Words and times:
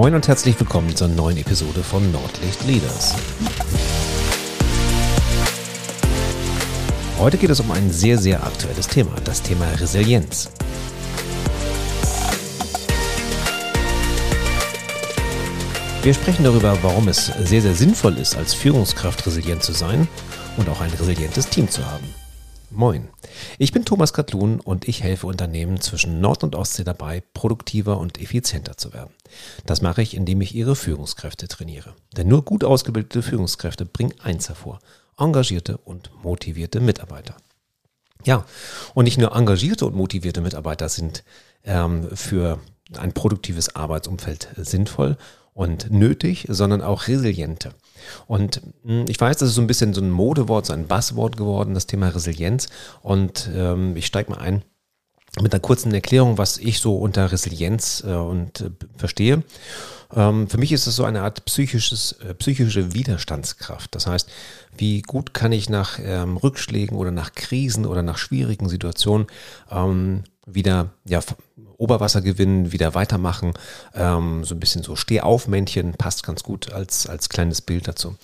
Moin 0.00 0.14
und 0.14 0.28
herzlich 0.28 0.60
willkommen 0.60 0.94
zur 0.94 1.08
neuen 1.08 1.38
Episode 1.38 1.82
von 1.82 2.12
Nordlicht 2.12 2.64
Leaders. 2.68 3.16
Heute 7.18 7.36
geht 7.36 7.50
es 7.50 7.58
um 7.58 7.72
ein 7.72 7.90
sehr, 7.90 8.16
sehr 8.16 8.46
aktuelles 8.46 8.86
Thema, 8.86 9.10
das 9.24 9.42
Thema 9.42 9.66
Resilienz. 9.80 10.50
Wir 16.04 16.14
sprechen 16.14 16.44
darüber, 16.44 16.78
warum 16.82 17.08
es 17.08 17.26
sehr, 17.26 17.60
sehr 17.60 17.74
sinnvoll 17.74 18.18
ist, 18.18 18.36
als 18.36 18.54
Führungskraft 18.54 19.26
resilient 19.26 19.64
zu 19.64 19.72
sein 19.72 20.06
und 20.58 20.68
auch 20.68 20.80
ein 20.80 20.90
resilientes 20.90 21.48
Team 21.48 21.68
zu 21.68 21.84
haben. 21.84 22.06
Moin, 22.70 23.08
ich 23.56 23.72
bin 23.72 23.86
Thomas 23.86 24.12
Katlun 24.12 24.60
und 24.60 24.88
ich 24.88 25.02
helfe 25.02 25.26
Unternehmen 25.26 25.80
zwischen 25.80 26.20
Nord- 26.20 26.44
und 26.44 26.54
Ostsee 26.54 26.84
dabei, 26.84 27.22
produktiver 27.32 27.98
und 27.98 28.20
effizienter 28.20 28.76
zu 28.76 28.92
werden. 28.92 29.14
Das 29.64 29.80
mache 29.80 30.02
ich, 30.02 30.14
indem 30.14 30.42
ich 30.42 30.54
ihre 30.54 30.76
Führungskräfte 30.76 31.48
trainiere. 31.48 31.94
Denn 32.14 32.28
nur 32.28 32.44
gut 32.44 32.64
ausgebildete 32.64 33.22
Führungskräfte 33.22 33.86
bringen 33.86 34.12
eins 34.22 34.50
hervor, 34.50 34.80
engagierte 35.16 35.78
und 35.78 36.10
motivierte 36.22 36.80
Mitarbeiter. 36.80 37.36
Ja, 38.24 38.44
und 38.92 39.04
nicht 39.04 39.16
nur 39.16 39.34
engagierte 39.34 39.86
und 39.86 39.96
motivierte 39.96 40.42
Mitarbeiter 40.42 40.90
sind 40.90 41.24
ähm, 41.64 42.14
für 42.14 42.58
ein 42.98 43.12
produktives 43.12 43.76
Arbeitsumfeld 43.76 44.48
sinnvoll 44.56 45.16
und 45.58 45.90
nötig, 45.90 46.46
sondern 46.48 46.82
auch 46.82 47.08
resiliente. 47.08 47.72
Und 48.28 48.62
hm, 48.84 49.06
ich 49.08 49.20
weiß, 49.20 49.38
das 49.38 49.48
ist 49.48 49.56
so 49.56 49.60
ein 49.60 49.66
bisschen 49.66 49.92
so 49.92 50.00
ein 50.00 50.08
Modewort, 50.08 50.66
so 50.66 50.72
ein 50.72 50.86
Buzzword 50.86 51.36
geworden, 51.36 51.74
das 51.74 51.88
Thema 51.88 52.10
Resilienz. 52.10 52.68
Und 53.02 53.50
ähm, 53.52 53.96
ich 53.96 54.06
steige 54.06 54.30
mal 54.30 54.38
ein 54.38 54.62
mit 55.42 55.52
einer 55.52 55.60
kurzen 55.60 55.92
Erklärung, 55.92 56.38
was 56.38 56.58
ich 56.58 56.78
so 56.78 56.96
unter 56.96 57.32
Resilienz 57.32 58.04
äh, 58.06 58.12
und 58.12 58.60
äh, 58.60 58.70
verstehe. 58.96 59.42
Ähm, 60.14 60.48
für 60.48 60.58
mich 60.58 60.70
ist 60.70 60.86
es 60.86 60.94
so 60.94 61.02
eine 61.02 61.22
Art 61.22 61.44
psychisches, 61.44 62.12
äh, 62.12 62.34
psychische 62.34 62.94
Widerstandskraft. 62.94 63.96
Das 63.96 64.06
heißt, 64.06 64.30
wie 64.76 65.02
gut 65.02 65.34
kann 65.34 65.50
ich 65.50 65.68
nach 65.68 65.98
ähm, 66.00 66.36
Rückschlägen 66.36 66.96
oder 66.96 67.10
nach 67.10 67.32
Krisen 67.32 67.84
oder 67.84 68.02
nach 68.02 68.18
schwierigen 68.18 68.68
Situationen 68.68 69.26
ähm, 69.72 70.22
wieder 70.46 70.90
ja, 71.04 71.20
Oberwasser 71.78 72.20
gewinnen, 72.20 72.72
wieder 72.72 72.94
weitermachen. 72.94 73.54
Ähm, 73.94 74.44
so 74.44 74.56
ein 74.56 74.60
bisschen 74.60 74.82
so 74.82 74.96
Stehaufmännchen 74.96 75.94
passt 75.94 76.24
ganz 76.24 76.42
gut 76.42 76.72
als, 76.72 77.06
als 77.06 77.28
kleines 77.28 77.62
Bild 77.62 77.86
dazu. 77.86 78.16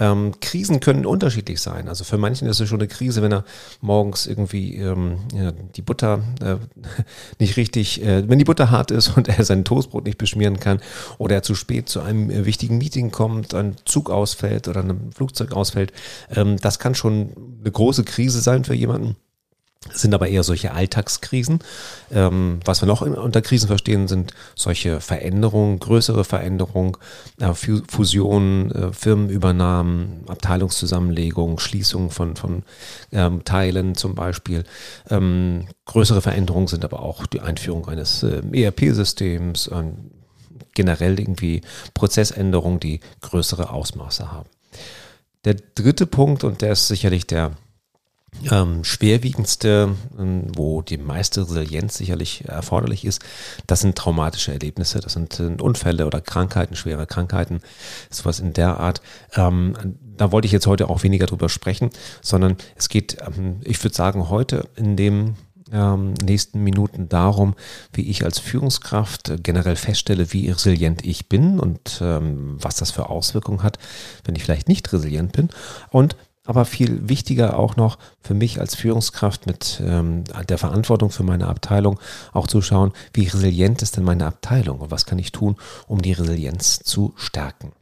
Ähm, 0.00 0.34
Krisen 0.40 0.80
können 0.80 1.06
unterschiedlich 1.06 1.60
sein. 1.60 1.88
Also 1.88 2.02
für 2.02 2.18
manchen 2.18 2.48
ist 2.48 2.58
es 2.58 2.68
schon 2.68 2.80
eine 2.80 2.88
Krise, 2.88 3.22
wenn 3.22 3.32
er 3.32 3.44
morgens 3.80 4.26
irgendwie 4.26 4.76
ähm, 4.76 5.18
ja, 5.32 5.52
die 5.52 5.82
Butter 5.82 6.20
äh, 6.42 6.56
nicht 7.38 7.56
richtig, 7.56 8.02
äh, 8.02 8.28
wenn 8.28 8.40
die 8.40 8.44
Butter 8.44 8.72
hart 8.72 8.90
ist 8.90 9.16
und 9.16 9.28
er 9.28 9.44
sein 9.44 9.64
Toastbrot 9.64 10.04
nicht 10.04 10.18
beschmieren 10.18 10.58
kann 10.58 10.80
oder 11.18 11.36
er 11.36 11.42
zu 11.44 11.54
spät 11.54 11.88
zu 11.88 12.00
einem 12.00 12.30
äh, 12.30 12.46
wichtigen 12.46 12.78
Meeting 12.78 13.12
kommt, 13.12 13.54
ein 13.54 13.76
Zug 13.84 14.10
ausfällt 14.10 14.66
oder 14.66 14.82
ein 14.82 15.12
Flugzeug 15.14 15.52
ausfällt. 15.52 15.92
Ähm, 16.34 16.56
das 16.60 16.80
kann 16.80 16.96
schon 16.96 17.30
eine 17.60 17.70
große 17.70 18.02
Krise 18.02 18.40
sein 18.40 18.64
für 18.64 18.74
jemanden 18.74 19.16
sind 19.92 20.12
aber 20.12 20.28
eher 20.28 20.42
solche 20.42 20.72
Alltagskrisen. 20.72 21.60
Ähm, 22.10 22.60
was 22.64 22.82
wir 22.82 22.86
noch 22.86 23.02
in, 23.02 23.14
unter 23.14 23.42
Krisen 23.42 23.68
verstehen, 23.68 24.08
sind 24.08 24.34
solche 24.56 25.00
Veränderungen, 25.00 25.78
größere 25.78 26.24
Veränderungen, 26.24 26.96
äh, 27.40 27.52
Fusionen, 27.54 28.72
äh, 28.72 28.92
Firmenübernahmen, 28.92 30.24
Abteilungszusammenlegungen, 30.26 31.58
Schließungen 31.58 32.10
von, 32.10 32.34
von 32.34 32.64
ähm, 33.12 33.44
Teilen 33.44 33.94
zum 33.94 34.14
Beispiel. 34.14 34.64
Ähm, 35.10 35.68
größere 35.84 36.22
Veränderungen 36.22 36.66
sind 36.66 36.84
aber 36.84 37.00
auch 37.00 37.26
die 37.26 37.40
Einführung 37.40 37.88
eines 37.88 38.24
äh, 38.24 38.42
ERP-Systems, 38.52 39.70
generell 40.74 41.18
irgendwie 41.18 41.62
Prozessänderungen, 41.94 42.80
die 42.80 43.00
größere 43.20 43.70
Ausmaße 43.70 44.30
haben. 44.32 44.48
Der 45.44 45.54
dritte 45.54 46.06
Punkt, 46.06 46.44
und 46.44 46.62
der 46.62 46.72
ist 46.72 46.88
sicherlich 46.88 47.26
der 47.26 47.52
ähm, 48.50 48.84
schwerwiegendste, 48.84 49.94
ähm, 50.18 50.44
wo 50.54 50.82
die 50.82 50.98
meiste 50.98 51.42
Resilienz 51.42 51.96
sicherlich 51.96 52.44
erforderlich 52.46 53.04
ist, 53.04 53.22
das 53.66 53.80
sind 53.80 53.96
traumatische 53.96 54.52
Erlebnisse, 54.52 55.00
das 55.00 55.14
sind 55.14 55.40
äh, 55.40 55.60
Unfälle 55.60 56.06
oder 56.06 56.20
Krankheiten, 56.20 56.76
schwere 56.76 57.06
Krankheiten, 57.06 57.60
sowas 58.10 58.40
in 58.40 58.52
der 58.52 58.78
Art. 58.78 59.00
Ähm, 59.34 59.74
da 60.16 60.32
wollte 60.32 60.46
ich 60.46 60.52
jetzt 60.52 60.66
heute 60.66 60.88
auch 60.88 61.02
weniger 61.02 61.26
drüber 61.26 61.48
sprechen, 61.48 61.90
sondern 62.22 62.56
es 62.76 62.88
geht, 62.88 63.18
ähm, 63.26 63.60
ich 63.64 63.82
würde 63.82 63.94
sagen, 63.94 64.28
heute 64.28 64.68
in 64.76 64.96
dem 64.96 65.34
ähm, 65.72 66.14
nächsten 66.22 66.62
Minuten 66.62 67.08
darum, 67.08 67.54
wie 67.92 68.08
ich 68.08 68.24
als 68.24 68.38
Führungskraft 68.38 69.42
generell 69.42 69.76
feststelle, 69.76 70.32
wie 70.32 70.50
resilient 70.50 71.04
ich 71.04 71.28
bin 71.28 71.60
und 71.60 72.00
ähm, 72.00 72.56
was 72.60 72.76
das 72.76 72.90
für 72.90 73.10
Auswirkungen 73.10 73.62
hat, 73.62 73.78
wenn 74.24 74.34
ich 74.34 74.44
vielleicht 74.44 74.68
nicht 74.68 74.90
resilient 74.92 75.32
bin 75.32 75.50
und 75.90 76.16
aber 76.48 76.64
viel 76.64 77.10
wichtiger 77.10 77.58
auch 77.58 77.76
noch 77.76 77.98
für 78.22 78.32
mich 78.32 78.58
als 78.58 78.74
Führungskraft 78.74 79.46
mit 79.46 79.82
ähm, 79.84 80.24
der 80.48 80.56
Verantwortung 80.56 81.10
für 81.10 81.22
meine 81.22 81.46
Abteilung 81.46 82.00
auch 82.32 82.46
zu 82.46 82.62
schauen, 82.62 82.94
wie 83.12 83.26
resilient 83.26 83.82
ist 83.82 83.98
denn 83.98 84.04
meine 84.04 84.24
Abteilung 84.24 84.80
und 84.80 84.90
was 84.90 85.04
kann 85.04 85.18
ich 85.18 85.30
tun, 85.30 85.56
um 85.88 86.00
die 86.00 86.14
Resilienz 86.14 86.78
zu 86.78 87.12
stärken. 87.16 87.72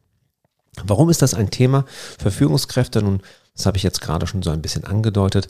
Warum 0.82 1.10
ist 1.10 1.22
das 1.22 1.32
ein 1.32 1.50
Thema 1.50 1.84
für 2.18 2.32
Führungskräfte? 2.32 3.02
Nun, 3.02 3.22
das 3.54 3.66
habe 3.66 3.76
ich 3.76 3.84
jetzt 3.84 4.00
gerade 4.00 4.26
schon 4.26 4.42
so 4.42 4.50
ein 4.50 4.62
bisschen 4.62 4.82
angedeutet. 4.82 5.46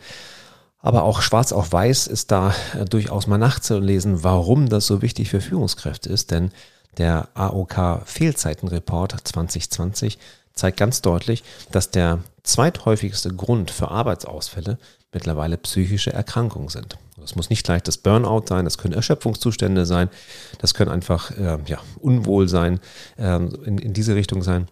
Aber 0.81 1.05
auch 1.05 1.23
schwarz 1.23 1.53
auf 1.53 1.73
weiß 1.73 2.09
ist 2.09 2.31
da 2.31 2.55
äh, 2.79 2.85
durchaus 2.85 3.27
mal 3.27 3.39
nachzulesen, 3.39 4.25
warum 4.25 4.69
das 4.69 4.87
so 4.87 5.01
wichtig 5.01 5.31
für 5.31 5.41
Führungskräfte 5.41 6.11
ist. 6.11 6.33
Denn 6.33 6.51
der 6.99 7.29
AOK 7.33 8.03
Fehlzeitenreport 8.05 9.17
2020 9.25 10.19
zeigt 10.53 10.77
ganz 10.77 11.01
deutlich, 11.01 11.45
dass 11.71 11.91
der 11.91 12.19
zweithäufigste 12.47 13.35
Grund 13.35 13.71
für 13.71 13.91
Arbeitsausfälle 13.91 14.79
mittlerweile 15.13 15.57
psychische 15.57 16.13
Erkrankungen 16.13 16.69
sind. 16.69 16.99
Das 17.17 17.35
muss 17.35 17.51
nicht 17.51 17.65
gleich 17.65 17.83
das 17.83 17.99
Burnout 17.99 18.45
sein, 18.47 18.65
das 18.65 18.79
können 18.79 18.95
Erschöpfungszustände 18.95 19.87
sein, 19.87 20.11
das 20.59 20.75
können 20.75 20.91
einfach 20.91 21.31
äh, 21.31 21.59
ja, 21.67 21.81
Unwohlsein 21.99 22.81
äh, 23.17 23.37
in, 23.37 23.79
in 23.79 23.93
diese 23.93 24.15
Richtung 24.15 24.43
sein. 24.43 24.69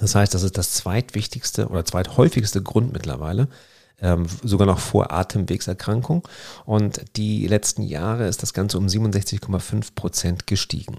Das 0.00 0.14
heißt, 0.14 0.34
das 0.34 0.42
ist 0.42 0.58
das 0.58 0.72
zweitwichtigste 0.72 1.68
oder 1.68 1.84
zweithäufigste 1.84 2.62
Grund 2.62 2.92
mittlerweile, 2.92 3.48
ähm, 4.00 4.26
sogar 4.42 4.66
noch 4.66 4.78
vor 4.78 5.12
Atemwegserkrankung. 5.12 6.26
Und 6.64 7.16
die 7.16 7.46
letzten 7.46 7.82
Jahre 7.82 8.26
ist 8.26 8.42
das 8.42 8.52
Ganze 8.52 8.78
um 8.78 8.86
67,5 8.86 9.94
Prozent 9.94 10.46
gestiegen 10.46 10.98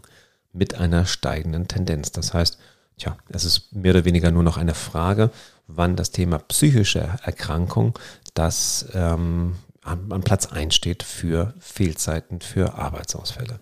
mit 0.51 0.75
einer 0.75 1.05
steigenden 1.05 1.67
Tendenz. 1.67 2.11
Das 2.11 2.33
heißt, 2.33 2.57
Tja, 2.97 3.17
es 3.29 3.45
ist 3.45 3.73
mehr 3.73 3.91
oder 3.91 4.05
weniger 4.05 4.31
nur 4.31 4.43
noch 4.43 4.57
eine 4.57 4.75
Frage, 4.75 5.31
wann 5.67 5.95
das 5.95 6.11
Thema 6.11 6.39
psychische 6.39 7.09
Erkrankung, 7.23 7.97
das 8.33 8.87
ähm, 8.93 9.55
an, 9.83 10.11
an 10.11 10.21
Platz 10.21 10.47
1 10.47 10.73
steht 10.73 11.03
für 11.03 11.53
Fehlzeiten, 11.59 12.41
für 12.41 12.75
Arbeitsausfälle. 12.75 13.59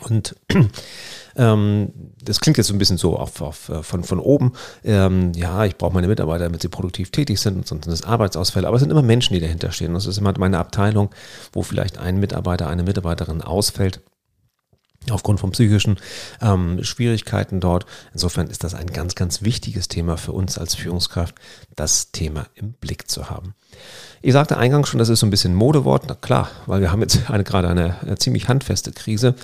Und 0.00 0.36
ähm, 1.36 1.92
das 2.22 2.40
klingt 2.40 2.56
jetzt 2.56 2.68
so 2.68 2.74
ein 2.74 2.78
bisschen 2.78 2.98
so 2.98 3.16
auf, 3.16 3.40
auf, 3.40 3.68
äh, 3.68 3.82
von, 3.82 4.04
von 4.04 4.20
oben. 4.20 4.52
Ähm, 4.84 5.32
ja, 5.34 5.64
ich 5.64 5.76
brauche 5.76 5.92
meine 5.92 6.06
Mitarbeiter, 6.06 6.44
damit 6.44 6.62
sie 6.62 6.68
produktiv 6.68 7.10
tätig 7.10 7.40
sind, 7.40 7.66
sonst 7.66 7.84
sind 7.84 7.92
es 7.92 8.04
Arbeitsausfälle. 8.04 8.68
Aber 8.68 8.76
es 8.76 8.82
sind 8.82 8.90
immer 8.90 9.02
Menschen, 9.02 9.34
die 9.34 9.40
dahinter 9.40 9.72
stehen. 9.72 9.94
Das 9.94 10.06
ist 10.06 10.18
immer 10.18 10.32
meine 10.38 10.58
Abteilung, 10.58 11.10
wo 11.52 11.62
vielleicht 11.62 11.98
ein 11.98 12.20
Mitarbeiter, 12.20 12.68
eine 12.68 12.84
Mitarbeiterin 12.84 13.42
ausfällt 13.42 14.00
aufgrund 15.12 15.40
von 15.40 15.50
psychischen 15.52 15.98
ähm, 16.40 16.82
Schwierigkeiten 16.82 17.60
dort. 17.60 17.86
Insofern 18.12 18.48
ist 18.48 18.64
das 18.64 18.74
ein 18.74 18.88
ganz, 18.88 19.14
ganz 19.14 19.42
wichtiges 19.42 19.88
Thema 19.88 20.16
für 20.16 20.32
uns 20.32 20.58
als 20.58 20.74
Führungskraft, 20.74 21.34
das 21.76 22.12
Thema 22.12 22.46
im 22.54 22.72
Blick 22.72 23.10
zu 23.10 23.30
haben. 23.30 23.54
Ich 24.20 24.32
sagte 24.32 24.56
eingangs 24.56 24.88
schon, 24.88 24.98
das 24.98 25.08
ist 25.08 25.20
so 25.20 25.26
ein 25.26 25.30
bisschen 25.30 25.54
Modewort. 25.54 26.04
Na 26.08 26.14
klar, 26.14 26.50
weil 26.66 26.80
wir 26.80 26.90
haben 26.90 27.02
jetzt 27.02 27.30
eine, 27.30 27.44
gerade 27.44 27.68
eine, 27.68 28.00
eine 28.00 28.18
ziemlich 28.18 28.48
handfeste 28.48 28.90
Krise. 28.92 29.34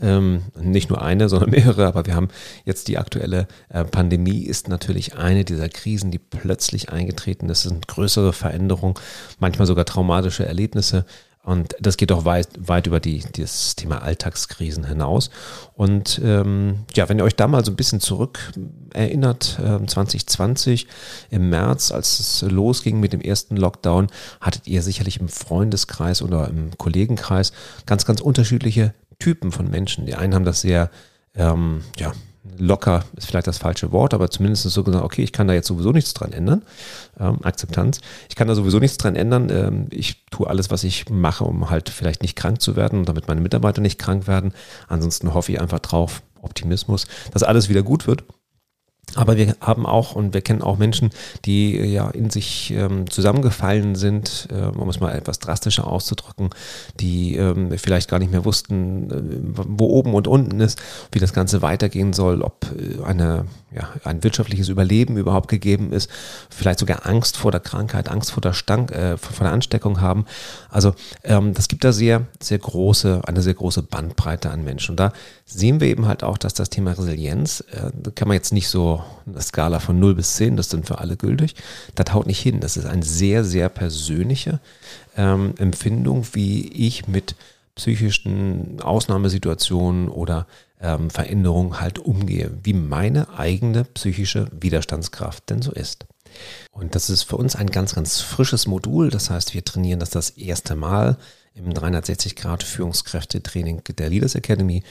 Ähm, 0.00 0.42
nicht 0.58 0.88
nur 0.88 1.02
eine, 1.02 1.28
sondern 1.28 1.50
mehrere, 1.50 1.86
aber 1.86 2.06
wir 2.06 2.14
haben 2.14 2.28
jetzt 2.64 2.88
die 2.88 2.98
aktuelle 2.98 3.46
äh, 3.68 3.84
Pandemie 3.84 4.44
ist 4.44 4.68
natürlich 4.68 5.16
eine 5.16 5.44
dieser 5.44 5.68
Krisen, 5.68 6.10
die 6.10 6.18
plötzlich 6.18 6.90
eingetreten 6.90 7.48
ist. 7.50 7.64
Das 7.64 7.70
sind 7.70 7.86
größere 7.88 8.32
Veränderungen, 8.32 8.94
manchmal 9.38 9.66
sogar 9.66 9.84
traumatische 9.84 10.46
Erlebnisse 10.46 11.04
und 11.44 11.74
das 11.80 11.96
geht 11.96 12.12
auch 12.12 12.24
weit, 12.24 12.48
weit 12.56 12.86
über 12.86 13.00
die, 13.00 13.24
das 13.36 13.74
Thema 13.74 14.00
Alltagskrisen 14.02 14.84
hinaus. 14.84 15.28
Und 15.74 16.20
ähm, 16.22 16.84
ja, 16.94 17.08
wenn 17.08 17.18
ihr 17.18 17.24
euch 17.24 17.34
da 17.34 17.48
mal 17.48 17.64
so 17.64 17.72
ein 17.72 17.76
bisschen 17.76 17.98
zurück 17.98 18.52
erinnert, 18.94 19.58
äh, 19.58 19.84
2020 19.84 20.86
im 21.30 21.50
März, 21.50 21.90
als 21.90 22.20
es 22.20 22.42
losging 22.42 23.00
mit 23.00 23.12
dem 23.12 23.20
ersten 23.20 23.56
Lockdown, 23.56 24.06
hattet 24.40 24.68
ihr 24.68 24.82
sicherlich 24.82 25.18
im 25.18 25.28
Freundeskreis 25.28 26.22
oder 26.22 26.48
im 26.48 26.78
Kollegenkreis 26.78 27.52
ganz, 27.86 28.04
ganz 28.04 28.20
unterschiedliche 28.20 28.94
Typen 29.18 29.50
von 29.50 29.68
Menschen. 29.68 30.06
Die 30.06 30.14
einen 30.14 30.36
haben 30.36 30.44
das 30.44 30.60
sehr 30.60 30.90
ähm, 31.34 31.82
ja, 31.98 32.12
locker 32.62 33.04
ist 33.16 33.26
vielleicht 33.26 33.46
das 33.46 33.58
falsche 33.58 33.92
Wort, 33.92 34.14
aber 34.14 34.30
zumindest 34.30 34.62
so 34.62 34.84
gesagt, 34.84 35.04
okay, 35.04 35.22
ich 35.22 35.32
kann 35.32 35.48
da 35.48 35.54
jetzt 35.54 35.66
sowieso 35.66 35.90
nichts 35.90 36.14
dran 36.14 36.32
ändern. 36.32 36.62
Ähm, 37.18 37.38
Akzeptanz. 37.42 38.00
Ich 38.28 38.36
kann 38.36 38.48
da 38.48 38.54
sowieso 38.54 38.78
nichts 38.78 38.98
dran 38.98 39.16
ändern. 39.16 39.50
Ähm, 39.50 39.86
ich 39.90 40.24
tue 40.30 40.46
alles, 40.46 40.70
was 40.70 40.84
ich 40.84 41.10
mache, 41.10 41.44
um 41.44 41.70
halt 41.70 41.88
vielleicht 41.88 42.22
nicht 42.22 42.36
krank 42.36 42.60
zu 42.60 42.76
werden 42.76 43.00
und 43.00 43.08
damit 43.08 43.26
meine 43.26 43.40
Mitarbeiter 43.40 43.82
nicht 43.82 43.98
krank 43.98 44.28
werden. 44.28 44.52
Ansonsten 44.88 45.34
hoffe 45.34 45.52
ich 45.52 45.60
einfach 45.60 45.80
drauf, 45.80 46.22
Optimismus, 46.40 47.06
dass 47.32 47.42
alles 47.42 47.68
wieder 47.68 47.82
gut 47.82 48.06
wird. 48.06 48.24
Aber 49.14 49.36
wir 49.36 49.56
haben 49.60 49.86
auch 49.86 50.14
und 50.14 50.32
wir 50.32 50.40
kennen 50.40 50.62
auch 50.62 50.78
Menschen, 50.78 51.10
die 51.44 51.78
äh, 51.78 51.84
ja 51.84 52.08
in 52.10 52.30
sich 52.30 52.72
ähm, 52.72 53.10
zusammengefallen 53.10 53.94
sind, 53.94 54.48
äh, 54.50 54.76
um 54.76 54.88
es 54.88 55.00
mal 55.00 55.14
etwas 55.14 55.38
drastischer 55.38 55.86
auszudrücken, 55.86 56.50
die 56.98 57.36
ähm, 57.36 57.76
vielleicht 57.78 58.08
gar 58.08 58.18
nicht 58.18 58.32
mehr 58.32 58.44
wussten, 58.44 59.10
äh, 59.10 59.54
wo 59.54 59.86
oben 59.86 60.14
und 60.14 60.28
unten 60.28 60.60
ist, 60.60 60.80
wie 61.12 61.18
das 61.18 61.32
Ganze 61.32 61.62
weitergehen 61.62 62.12
soll, 62.12 62.42
ob 62.42 62.66
äh, 62.78 63.02
eine, 63.04 63.46
ja, 63.74 63.88
ein 64.04 64.24
wirtschaftliches 64.24 64.68
Überleben 64.68 65.16
überhaupt 65.16 65.48
gegeben 65.48 65.92
ist, 65.92 66.10
vielleicht 66.48 66.78
sogar 66.78 67.06
Angst 67.06 67.36
vor 67.36 67.50
der 67.50 67.60
Krankheit, 67.60 68.08
Angst 68.08 68.32
vor 68.32 68.40
der, 68.40 68.54
Stank, 68.54 68.92
äh, 68.92 69.18
vor 69.18 69.44
der 69.44 69.52
Ansteckung 69.52 70.00
haben. 70.00 70.24
Also 70.70 70.94
ähm, 71.24 71.52
das 71.52 71.68
gibt 71.68 71.84
da 71.84 71.92
sehr, 71.92 72.26
sehr 72.40 72.58
große, 72.58 73.22
eine 73.26 73.42
sehr 73.42 73.54
große 73.54 73.82
Bandbreite 73.82 74.50
an 74.50 74.64
Menschen. 74.64 74.92
Und 74.92 75.00
da 75.00 75.12
sehen 75.52 75.80
wir 75.80 75.88
eben 75.88 76.06
halt 76.06 76.22
auch, 76.22 76.38
dass 76.38 76.54
das 76.54 76.70
Thema 76.70 76.92
Resilienz, 76.92 77.64
äh, 77.72 78.10
kann 78.14 78.28
man 78.28 78.36
jetzt 78.36 78.52
nicht 78.52 78.68
so 78.68 79.02
eine 79.26 79.40
Skala 79.40 79.78
von 79.80 79.98
0 79.98 80.14
bis 80.14 80.34
10, 80.34 80.56
das 80.56 80.70
sind 80.70 80.86
für 80.86 80.98
alle 80.98 81.16
gültig. 81.16 81.54
Das 81.94 82.12
haut 82.12 82.26
nicht 82.26 82.40
hin. 82.40 82.60
Das 82.60 82.76
ist 82.76 82.86
eine 82.86 83.02
sehr, 83.02 83.44
sehr 83.44 83.68
persönliche 83.68 84.60
ähm, 85.16 85.54
Empfindung, 85.58 86.26
wie 86.32 86.68
ich 86.68 87.08
mit 87.08 87.34
psychischen 87.74 88.80
Ausnahmesituationen 88.82 90.08
oder 90.08 90.46
ähm, 90.80 91.10
Veränderungen 91.10 91.80
halt 91.80 91.98
umgehe, 91.98 92.50
wie 92.62 92.74
meine 92.74 93.38
eigene 93.38 93.84
psychische 93.84 94.48
Widerstandskraft 94.52 95.48
denn 95.48 95.62
so 95.62 95.72
ist. 95.72 96.06
Und 96.70 96.94
das 96.94 97.10
ist 97.10 97.24
für 97.24 97.36
uns 97.36 97.56
ein 97.56 97.70
ganz, 97.70 97.94
ganz 97.94 98.20
frisches 98.20 98.66
Modul. 98.66 99.10
Das 99.10 99.30
heißt, 99.30 99.54
wir 99.54 99.64
trainieren 99.64 100.00
das 100.00 100.10
das 100.10 100.30
erste 100.30 100.74
Mal 100.74 101.16
im 101.54 101.72
360 101.72 102.34
Grad 102.34 102.62
Führungskräftetraining 102.62 103.82
der 103.98 104.08
Leaders 104.08 104.34
Academy. 104.34 104.82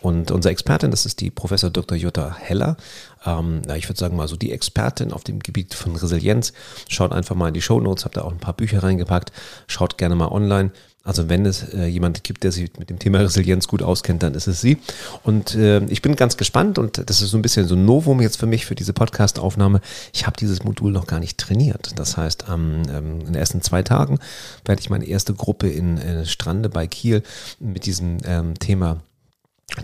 Und 0.00 0.30
unsere 0.30 0.52
Expertin, 0.52 0.90
das 0.90 1.06
ist 1.06 1.20
die 1.20 1.30
Professor 1.30 1.70
Dr. 1.70 1.96
Jutta 1.96 2.36
Heller. 2.36 2.76
Ähm, 3.24 3.62
ich 3.76 3.88
würde 3.88 3.98
sagen 3.98 4.16
mal 4.16 4.28
so 4.28 4.36
die 4.36 4.52
Expertin 4.52 5.12
auf 5.12 5.24
dem 5.24 5.40
Gebiet 5.40 5.74
von 5.74 5.96
Resilienz. 5.96 6.52
Schaut 6.88 7.12
einfach 7.12 7.36
mal 7.36 7.48
in 7.48 7.54
die 7.54 7.62
Show 7.62 7.80
Notes, 7.80 8.04
habt 8.04 8.16
da 8.16 8.22
auch 8.22 8.32
ein 8.32 8.38
paar 8.38 8.54
Bücher 8.54 8.82
reingepackt. 8.82 9.32
Schaut 9.66 9.96
gerne 9.96 10.14
mal 10.14 10.28
online. 10.28 10.72
Also 11.02 11.30
wenn 11.30 11.46
es 11.46 11.62
äh, 11.72 11.86
jemand 11.86 12.24
gibt, 12.24 12.44
der 12.44 12.52
sich 12.52 12.70
mit 12.78 12.90
dem 12.90 12.98
Thema 12.98 13.20
Resilienz 13.20 13.68
gut 13.68 13.82
auskennt, 13.82 14.22
dann 14.22 14.34
ist 14.34 14.46
es 14.46 14.60
sie. 14.60 14.78
Und 15.22 15.54
äh, 15.54 15.82
ich 15.86 16.02
bin 16.02 16.14
ganz 16.14 16.36
gespannt 16.36 16.78
und 16.78 17.08
das 17.08 17.22
ist 17.22 17.30
so 17.30 17.38
ein 17.38 17.42
bisschen 17.42 17.66
so 17.66 17.74
ein 17.74 17.86
Novum 17.86 18.20
jetzt 18.20 18.36
für 18.36 18.46
mich 18.46 18.66
für 18.66 18.74
diese 18.74 18.92
Podcast-Aufnahme. 18.92 19.80
Ich 20.12 20.26
habe 20.26 20.36
dieses 20.36 20.62
Modul 20.62 20.92
noch 20.92 21.06
gar 21.06 21.18
nicht 21.18 21.38
trainiert. 21.38 21.92
Das 21.96 22.18
heißt, 22.18 22.44
ähm, 22.50 22.82
in 22.86 23.26
den 23.26 23.34
ersten 23.34 23.62
zwei 23.62 23.82
Tagen 23.82 24.18
werde 24.66 24.80
ich 24.80 24.90
meine 24.90 25.06
erste 25.06 25.32
Gruppe 25.32 25.68
in 25.68 25.96
äh, 25.98 26.26
Strande 26.26 26.68
bei 26.68 26.86
Kiel 26.86 27.22
mit 27.60 27.86
diesem 27.86 28.18
ähm, 28.24 28.58
Thema 28.58 29.00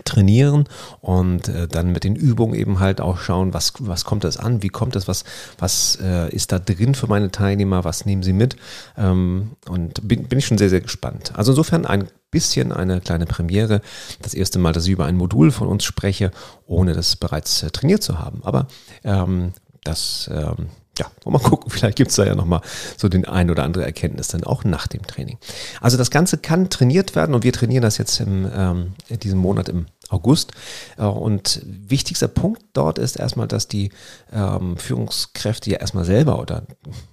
trainieren 0.05 0.65
und 1.01 1.47
äh, 1.49 1.67
dann 1.67 1.91
mit 1.91 2.03
den 2.03 2.15
Übungen 2.15 2.55
eben 2.55 2.79
halt 2.79 3.01
auch 3.01 3.17
schauen, 3.17 3.53
was, 3.53 3.73
was 3.79 4.05
kommt 4.05 4.23
das 4.23 4.37
an, 4.37 4.63
wie 4.63 4.69
kommt 4.69 4.95
das, 4.95 5.07
was, 5.07 5.23
was 5.57 5.97
äh, 6.01 6.29
ist 6.33 6.51
da 6.51 6.59
drin 6.59 6.95
für 6.95 7.07
meine 7.07 7.31
Teilnehmer, 7.31 7.83
was 7.83 8.05
nehmen 8.05 8.23
sie 8.23 8.33
mit 8.33 8.55
ähm, 8.97 9.51
und 9.67 10.07
bin, 10.07 10.27
bin 10.27 10.39
ich 10.39 10.45
schon 10.45 10.57
sehr, 10.57 10.69
sehr 10.69 10.81
gespannt. 10.81 11.33
Also 11.35 11.51
insofern 11.51 11.85
ein 11.85 12.07
bisschen 12.31 12.71
eine 12.71 13.01
kleine 13.01 13.25
Premiere, 13.25 13.81
das 14.21 14.33
erste 14.33 14.59
Mal, 14.59 14.73
dass 14.73 14.85
ich 14.85 14.91
über 14.91 15.05
ein 15.05 15.15
Modul 15.15 15.51
von 15.51 15.67
uns 15.67 15.83
spreche, 15.83 16.31
ohne 16.65 16.93
das 16.93 17.15
bereits 17.15 17.63
äh, 17.63 17.71
trainiert 17.71 18.03
zu 18.03 18.19
haben, 18.19 18.41
aber 18.43 18.67
ähm, 19.03 19.53
das 19.83 20.29
ähm, 20.33 20.67
ja, 20.97 21.11
mal 21.25 21.39
gucken, 21.39 21.69
vielleicht 21.71 21.97
gibt 21.97 22.11
es 22.11 22.15
da 22.17 22.25
ja 22.25 22.35
nochmal 22.35 22.61
so 22.97 23.09
den 23.09 23.25
ein 23.25 23.49
oder 23.49 23.63
andere 23.63 23.85
Erkenntnis 23.85 24.27
dann 24.29 24.43
auch 24.43 24.63
nach 24.63 24.87
dem 24.87 25.05
Training. 25.05 25.37
Also 25.81 25.97
das 25.97 26.11
Ganze 26.11 26.37
kann 26.37 26.69
trainiert 26.69 27.15
werden 27.15 27.35
und 27.35 27.43
wir 27.43 27.53
trainieren 27.53 27.83
das 27.83 27.97
jetzt 27.97 28.19
im, 28.19 28.49
ähm, 28.53 28.93
in 29.09 29.19
diesem 29.19 29.39
Monat 29.39 29.69
im 29.69 29.87
August. 30.09 30.51
Äh, 30.97 31.03
und 31.03 31.61
wichtigster 31.65 32.27
Punkt 32.27 32.61
dort 32.73 32.99
ist 32.99 33.17
erstmal, 33.17 33.47
dass 33.47 33.67
die 33.67 33.91
ähm, 34.31 34.77
Führungskräfte 34.77 35.69
ja 35.69 35.77
erstmal 35.77 36.05
selber 36.05 36.39
oder 36.39 36.63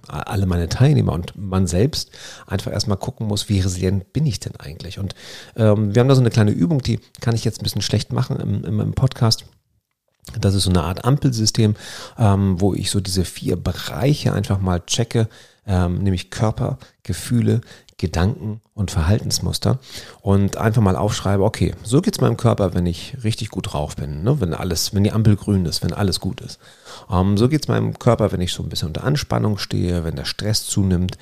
alle 0.07 0.45
meine 0.45 0.69
Teilnehmer 0.69 1.13
und 1.13 1.33
man 1.35 1.67
selbst 1.67 2.11
einfach 2.47 2.71
erstmal 2.71 2.97
gucken 2.97 3.27
muss, 3.27 3.49
wie 3.49 3.59
resilient 3.59 4.13
bin 4.13 4.25
ich 4.25 4.39
denn 4.39 4.55
eigentlich? 4.57 4.99
Und 4.99 5.15
ähm, 5.55 5.93
wir 5.93 5.99
haben 5.99 6.09
da 6.09 6.15
so 6.15 6.21
eine 6.21 6.29
kleine 6.29 6.51
Übung, 6.51 6.81
die 6.81 6.99
kann 7.21 7.35
ich 7.35 7.43
jetzt 7.43 7.59
ein 7.59 7.63
bisschen 7.63 7.81
schlecht 7.81 8.13
machen 8.13 8.39
im, 8.39 8.63
im, 8.63 8.79
im 8.79 8.93
Podcast. 8.93 9.45
Das 10.39 10.55
ist 10.55 10.63
so 10.63 10.69
eine 10.69 10.83
Art 10.83 11.05
Ampelsystem, 11.05 11.75
ähm, 12.17 12.59
wo 12.59 12.73
ich 12.73 12.91
so 12.91 12.99
diese 12.99 13.25
vier 13.25 13.55
Bereiche 13.55 14.33
einfach 14.33 14.59
mal 14.59 14.81
checke, 14.85 15.27
ähm, 15.67 15.99
nämlich 15.99 16.29
Körper, 16.29 16.77
Gefühle, 17.03 17.61
Gedanken 17.97 18.59
und 18.73 18.91
Verhaltensmuster 18.91 19.79
und 20.21 20.57
einfach 20.57 20.81
mal 20.81 20.97
aufschreibe, 20.97 21.43
okay, 21.43 21.73
so 21.83 22.01
geht's 22.01 22.19
meinem 22.19 22.35
Körper, 22.35 22.73
wenn 22.73 22.85
ich 22.85 23.15
richtig 23.23 23.49
gut 23.49 23.71
drauf 23.71 23.95
bin, 23.95 24.23
ne? 24.23 24.41
wenn 24.41 24.53
alles, 24.53 24.93
wenn 24.93 25.05
die 25.05 25.13
Ampel 25.13 25.37
grün 25.37 25.65
ist, 25.65 25.81
wenn 25.81 25.93
alles 25.93 26.19
gut 26.19 26.41
ist. 26.41 26.59
Ähm, 27.09 27.37
so 27.37 27.47
geht's 27.47 27.69
meinem 27.69 27.97
Körper, 27.97 28.33
wenn 28.33 28.41
ich 28.41 28.51
so 28.51 28.63
ein 28.63 28.69
bisschen 28.69 28.89
unter 28.89 29.05
Anspannung 29.05 29.57
stehe, 29.57 30.03
wenn 30.03 30.17
der 30.17 30.25
Stress 30.25 30.65
zunimmt, 30.65 31.17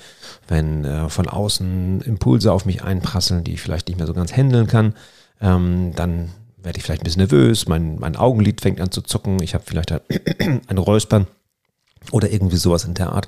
wenn 0.47 0.83
äh, 0.83 1.09
von 1.09 1.29
außen 1.29 2.01
Impulse 2.01 2.51
auf 2.51 2.65
mich 2.65 2.83
einprasseln, 2.83 3.43
die 3.43 3.53
ich 3.53 3.61
vielleicht 3.61 3.87
nicht 3.87 3.97
mehr 3.97 4.07
so 4.07 4.15
ganz 4.15 4.35
handeln 4.35 4.65
kann. 4.65 4.95
Ähm, 5.41 5.93
dann 5.95 6.31
werde 6.63 6.77
ich 6.77 6.83
vielleicht 6.83 7.01
ein 7.01 7.05
bisschen 7.05 7.21
nervös, 7.21 7.67
mein, 7.67 7.99
mein 7.99 8.15
Augenlid 8.15 8.61
fängt 8.61 8.81
an 8.81 8.91
zu 8.91 9.01
zucken, 9.01 9.41
ich 9.41 9.53
habe 9.53 9.63
vielleicht 9.65 9.91
ein 10.41 10.77
Räuspern 10.77 11.27
oder 12.11 12.31
irgendwie 12.31 12.57
sowas 12.57 12.85
in 12.85 12.93
der 12.93 13.11
Art. 13.11 13.27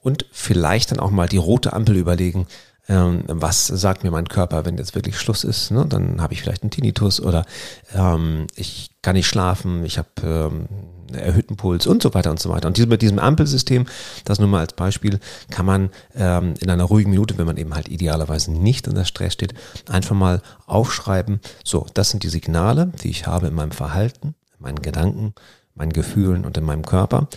Und 0.00 0.26
vielleicht 0.32 0.90
dann 0.90 1.00
auch 1.00 1.10
mal 1.10 1.28
die 1.28 1.38
rote 1.38 1.72
Ampel 1.72 1.96
überlegen, 1.96 2.46
ähm, 2.88 3.24
was 3.26 3.66
sagt 3.66 4.04
mir 4.04 4.10
mein 4.10 4.28
Körper, 4.28 4.64
wenn 4.64 4.76
jetzt 4.76 4.94
wirklich 4.94 5.18
Schluss 5.18 5.44
ist. 5.44 5.70
Ne? 5.70 5.86
Dann 5.88 6.20
habe 6.20 6.34
ich 6.34 6.42
vielleicht 6.42 6.62
einen 6.62 6.70
Tinnitus 6.70 7.20
oder 7.20 7.46
ähm, 7.94 8.46
ich 8.56 8.90
kann 9.02 9.14
nicht 9.14 9.26
schlafen, 9.26 9.84
ich 9.84 9.98
habe 9.98 10.08
ähm, 10.22 10.68
erhöhten 11.12 11.56
Puls 11.56 11.86
und 11.86 12.02
so 12.02 12.12
weiter 12.14 12.30
und 12.30 12.40
so 12.40 12.50
weiter. 12.50 12.68
Und 12.68 12.78
mit 12.86 13.02
diesem 13.02 13.18
Ampelsystem, 13.18 13.86
das 14.24 14.38
nur 14.38 14.48
mal 14.48 14.60
als 14.60 14.74
Beispiel, 14.74 15.18
kann 15.50 15.66
man 15.66 15.90
ähm, 16.14 16.54
in 16.60 16.70
einer 16.70 16.84
ruhigen 16.84 17.10
Minute, 17.10 17.38
wenn 17.38 17.46
man 17.46 17.56
eben 17.56 17.74
halt 17.74 17.88
idealerweise 17.88 18.52
nicht 18.52 18.88
unter 18.88 19.04
Stress 19.04 19.32
steht, 19.32 19.54
einfach 19.88 20.14
mal 20.14 20.42
aufschreiben, 20.66 21.40
so, 21.64 21.86
das 21.94 22.10
sind 22.10 22.22
die 22.22 22.28
Signale, 22.28 22.92
die 23.02 23.10
ich 23.10 23.26
habe 23.26 23.46
in 23.46 23.54
meinem 23.54 23.72
Verhalten, 23.72 24.34
in 24.58 24.62
meinen 24.62 24.82
Gedanken, 24.82 25.34
meinen 25.74 25.92
Gefühlen 25.92 26.44
und 26.44 26.56
in 26.56 26.64
meinem 26.64 26.84
Körper. 26.84 27.28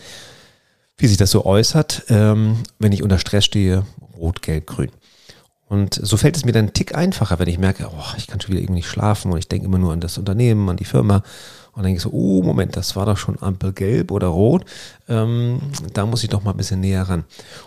Wie 0.97 1.07
sich 1.07 1.17
das 1.17 1.31
so 1.31 1.45
äußert, 1.45 2.05
ähm, 2.09 2.63
wenn 2.79 2.91
ich 2.91 3.03
unter 3.03 3.19
Stress 3.19 3.45
stehe, 3.45 3.85
rot, 4.17 4.41
gelb, 4.41 4.67
grün. 4.67 4.91
Und 5.69 5.95
so 5.95 6.15
fällt 6.15 6.37
es 6.37 6.45
mir 6.45 6.53
dann 6.53 6.65
einen 6.65 6.73
Tick 6.73 6.95
einfacher, 6.95 7.39
wenn 7.39 7.49
ich 7.49 7.57
merke, 7.57 7.89
oh, 7.91 8.15
ich 8.17 8.27
kann 8.27 8.39
schon 8.39 8.51
wieder 8.51 8.61
irgendwie 8.61 8.79
nicht 8.79 8.89
schlafen 8.89 9.31
und 9.31 9.37
ich 9.37 9.49
denke 9.49 9.65
immer 9.65 9.77
nur 9.77 9.91
an 9.91 9.99
das 9.99 10.17
Unternehmen, 10.17 10.69
an 10.69 10.77
die 10.77 10.85
Firma 10.85 11.23
und 11.77 11.83
dann 11.83 11.89
denke 11.89 11.97
ich 11.97 12.03
so, 12.03 12.09
oh 12.11 12.41
Moment, 12.41 12.75
das 12.75 12.95
war 12.95 13.05
doch 13.05 13.17
schon 13.17 13.39
Ampel 13.39 13.71
gelb 13.71 14.09
oder 14.09 14.25
rot. 14.27 14.65
Ähm, 15.07 15.61
da 15.93 16.07
muss 16.07 16.23
ich 16.23 16.29
doch 16.29 16.41
mal 16.41 16.49
ein 16.49 16.57
bisschen 16.57 16.79
näher 16.79 17.03
ran. 17.03 17.23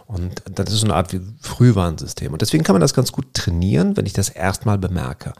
Und 0.08 0.42
das 0.52 0.72
ist 0.72 0.80
so 0.80 0.86
eine 0.86 0.96
Art 0.96 1.12
wie 1.12 1.20
Frühwarnsystem. 1.40 2.32
Und 2.32 2.42
deswegen 2.42 2.64
kann 2.64 2.74
man 2.74 2.80
das 2.80 2.92
ganz 2.92 3.12
gut 3.12 3.32
trainieren, 3.34 3.96
wenn 3.96 4.06
ich 4.06 4.12
das 4.12 4.28
erstmal 4.28 4.78
bemerke. 4.78 5.32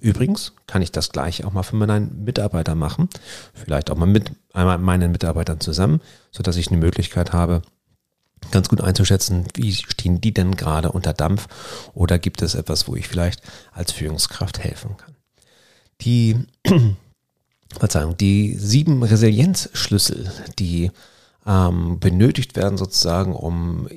Übrigens 0.00 0.54
kann 0.66 0.80
ich 0.80 0.90
das 0.90 1.10
gleich 1.10 1.44
auch 1.44 1.52
mal 1.52 1.64
für 1.64 1.76
meinen 1.76 2.24
Mitarbeiter 2.24 2.74
machen. 2.74 3.10
Vielleicht 3.52 3.90
auch 3.90 3.96
mal 3.96 4.06
mit 4.06 4.32
meinen 4.54 5.12
Mitarbeitern 5.12 5.60
zusammen, 5.60 6.00
sodass 6.30 6.56
ich 6.56 6.68
eine 6.68 6.78
Möglichkeit 6.78 7.34
habe, 7.34 7.60
ganz 8.54 8.68
gut 8.68 8.80
einzuschätzen, 8.80 9.44
wie 9.54 9.72
stehen 9.72 10.20
die 10.20 10.32
denn 10.32 10.56
gerade 10.56 10.92
unter 10.92 11.12
Dampf 11.12 11.48
oder 11.92 12.18
gibt 12.18 12.40
es 12.40 12.54
etwas, 12.54 12.88
wo 12.88 12.96
ich 12.96 13.06
vielleicht 13.06 13.42
als 13.72 13.92
Führungskraft 13.92 14.58
helfen 14.58 14.96
kann. 14.96 15.14
Die 16.00 16.38
Verzeihung, 17.78 18.16
die 18.16 18.54
sieben 18.54 19.02
Resilienzschlüssel, 19.02 20.30
die 20.58 20.90
ähm, 21.46 21.98
benötigt 22.00 22.56
werden 22.56 22.78
sozusagen, 22.78 23.34
um 23.34 23.88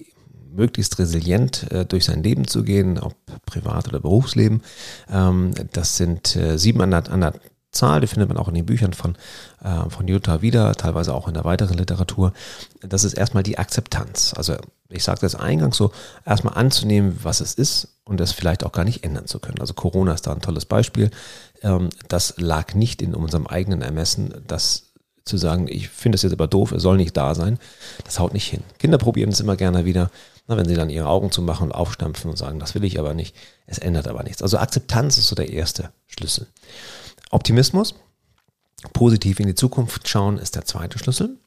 möglichst 0.51 0.97
resilient 0.99 1.71
äh, 1.71 1.85
durch 1.85 2.05
sein 2.05 2.23
Leben 2.23 2.47
zu 2.47 2.63
gehen, 2.63 2.97
ob 2.97 3.15
Privat- 3.45 3.87
oder 3.87 3.99
Berufsleben. 3.99 4.63
Ähm, 5.09 5.51
das 5.71 5.97
sind 5.97 6.35
äh, 6.35 6.57
sieben 6.57 6.81
an 6.81 6.91
der, 6.91 7.09
an 7.09 7.21
der 7.21 7.33
Zahl, 7.77 8.01
die 8.01 8.07
findet 8.07 8.29
man 8.29 8.37
auch 8.37 8.47
in 8.47 8.53
den 8.53 8.65
Büchern 8.65 8.93
von, 8.93 9.15
äh, 9.63 9.89
von 9.89 10.07
Jutta 10.07 10.41
wieder, 10.41 10.73
teilweise 10.75 11.13
auch 11.13 11.27
in 11.27 11.33
der 11.33 11.45
weiteren 11.45 11.77
Literatur. 11.77 12.33
Das 12.81 13.03
ist 13.03 13.13
erstmal 13.13 13.43
die 13.43 13.57
Akzeptanz. 13.57 14.33
Also 14.35 14.55
ich 14.89 15.03
sagte 15.03 15.25
das 15.25 15.35
eingangs 15.35 15.77
so, 15.77 15.91
erstmal 16.25 16.55
anzunehmen, 16.55 17.19
was 17.23 17.41
es 17.41 17.53
ist 17.53 17.89
und 18.05 18.19
das 18.19 18.31
vielleicht 18.31 18.65
auch 18.65 18.71
gar 18.71 18.85
nicht 18.85 19.03
ändern 19.03 19.27
zu 19.27 19.39
können. 19.39 19.59
Also 19.59 19.73
Corona 19.73 20.13
ist 20.13 20.27
da 20.27 20.33
ein 20.33 20.41
tolles 20.41 20.65
Beispiel. 20.65 21.11
Ähm, 21.61 21.89
das 22.07 22.35
lag 22.37 22.73
nicht 22.73 23.01
in 23.01 23.13
unserem 23.13 23.47
eigenen 23.47 23.81
Ermessen, 23.81 24.33
das 24.47 24.83
zu 25.27 25.37
sagen, 25.37 25.67
ich 25.67 25.89
finde 25.89 26.15
es 26.15 26.21
jetzt 26.21 26.33
aber 26.33 26.47
doof, 26.47 26.71
er 26.71 26.79
soll 26.79 26.97
nicht 26.97 27.15
da 27.15 27.35
sein. 27.35 27.59
Das 28.05 28.19
haut 28.19 28.33
nicht 28.33 28.47
hin. 28.47 28.63
Kinder 28.79 28.97
probieren 28.97 29.29
es 29.29 29.39
immer 29.39 29.57
gerne 29.57 29.85
wieder, 29.85 30.09
na, 30.47 30.57
wenn 30.57 30.67
sie 30.67 30.75
dann 30.75 30.89
ihre 30.89 31.07
Augen 31.07 31.31
zu 31.31 31.41
machen 31.41 31.65
und 31.65 31.71
aufstampfen 31.73 32.31
und 32.31 32.37
sagen, 32.37 32.59
das 32.59 32.73
will 32.73 32.85
ich 32.85 32.99
aber 32.99 33.13
nicht. 33.13 33.35
Es 33.65 33.77
ändert 33.77 34.07
aber 34.07 34.23
nichts. 34.23 34.41
Also 34.41 34.57
Akzeptanz 34.57 35.17
ist 35.17 35.27
so 35.27 35.35
der 35.35 35.49
erste 35.49 35.91
Schlüssel. 36.07 36.47
Optimismus. 37.31 37.95
Positiv 38.93 39.39
in 39.39 39.47
die 39.47 39.55
Zukunft 39.55 40.07
schauen 40.07 40.37
ist 40.37 40.55
der 40.55 40.65
zweite 40.65 40.99
Schlüssel. 40.99 41.37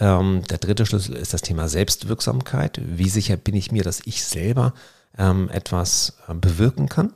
Ähm, 0.00 0.42
der 0.50 0.58
dritte 0.58 0.84
Schlüssel 0.84 1.16
ist 1.16 1.32
das 1.32 1.42
Thema 1.42 1.68
Selbstwirksamkeit. 1.68 2.80
Wie 2.84 3.08
sicher 3.08 3.36
bin 3.36 3.54
ich 3.54 3.72
mir, 3.72 3.82
dass 3.82 4.02
ich 4.04 4.22
selber 4.22 4.74
ähm, 5.16 5.48
etwas 5.50 6.18
äh, 6.28 6.34
bewirken 6.34 6.88
kann? 6.88 7.14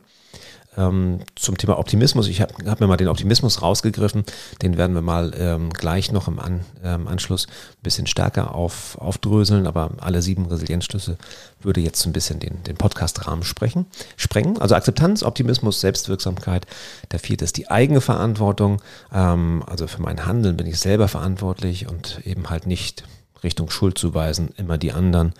Ähm, 0.76 1.20
zum 1.34 1.58
Thema 1.58 1.78
Optimismus. 1.78 2.28
Ich 2.28 2.40
habe 2.40 2.52
hab 2.66 2.80
mir 2.80 2.86
mal 2.86 2.96
den 2.96 3.08
Optimismus 3.08 3.62
rausgegriffen. 3.62 4.24
Den 4.62 4.76
werden 4.76 4.94
wir 4.94 5.02
mal 5.02 5.32
ähm, 5.36 5.70
gleich 5.70 6.12
noch 6.12 6.28
im 6.28 6.38
An, 6.38 6.60
ähm, 6.82 7.08
Anschluss 7.08 7.46
ein 7.46 7.82
bisschen 7.82 8.06
stärker 8.06 8.54
auf, 8.54 8.96
aufdröseln. 8.98 9.66
Aber 9.66 9.90
alle 9.98 10.22
sieben 10.22 10.46
Resilienzschlüsse 10.46 11.18
würde 11.60 11.80
jetzt 11.80 12.04
ein 12.06 12.12
bisschen 12.12 12.40
den, 12.40 12.62
den 12.64 12.76
Podcast-Rahmen 12.76 13.44
sprechen, 13.44 13.86
sprengen. 14.16 14.60
Also 14.60 14.74
Akzeptanz, 14.74 15.22
Optimismus, 15.22 15.80
Selbstwirksamkeit. 15.80 16.66
Der 17.10 17.18
vierte 17.18 17.44
ist 17.44 17.56
die 17.56 17.70
eigene 17.70 18.00
Verantwortung. 18.00 18.80
Ähm, 19.12 19.62
also 19.66 19.86
für 19.86 20.02
mein 20.02 20.26
Handeln 20.26 20.56
bin 20.56 20.66
ich 20.66 20.78
selber 20.78 21.08
verantwortlich 21.08 21.88
und 21.88 22.20
eben 22.24 22.50
halt 22.50 22.66
nicht 22.66 23.04
Richtung 23.42 23.70
Schuldzuweisen, 23.70 24.50
immer 24.56 24.78
die 24.78 24.92
anderen, 24.92 25.32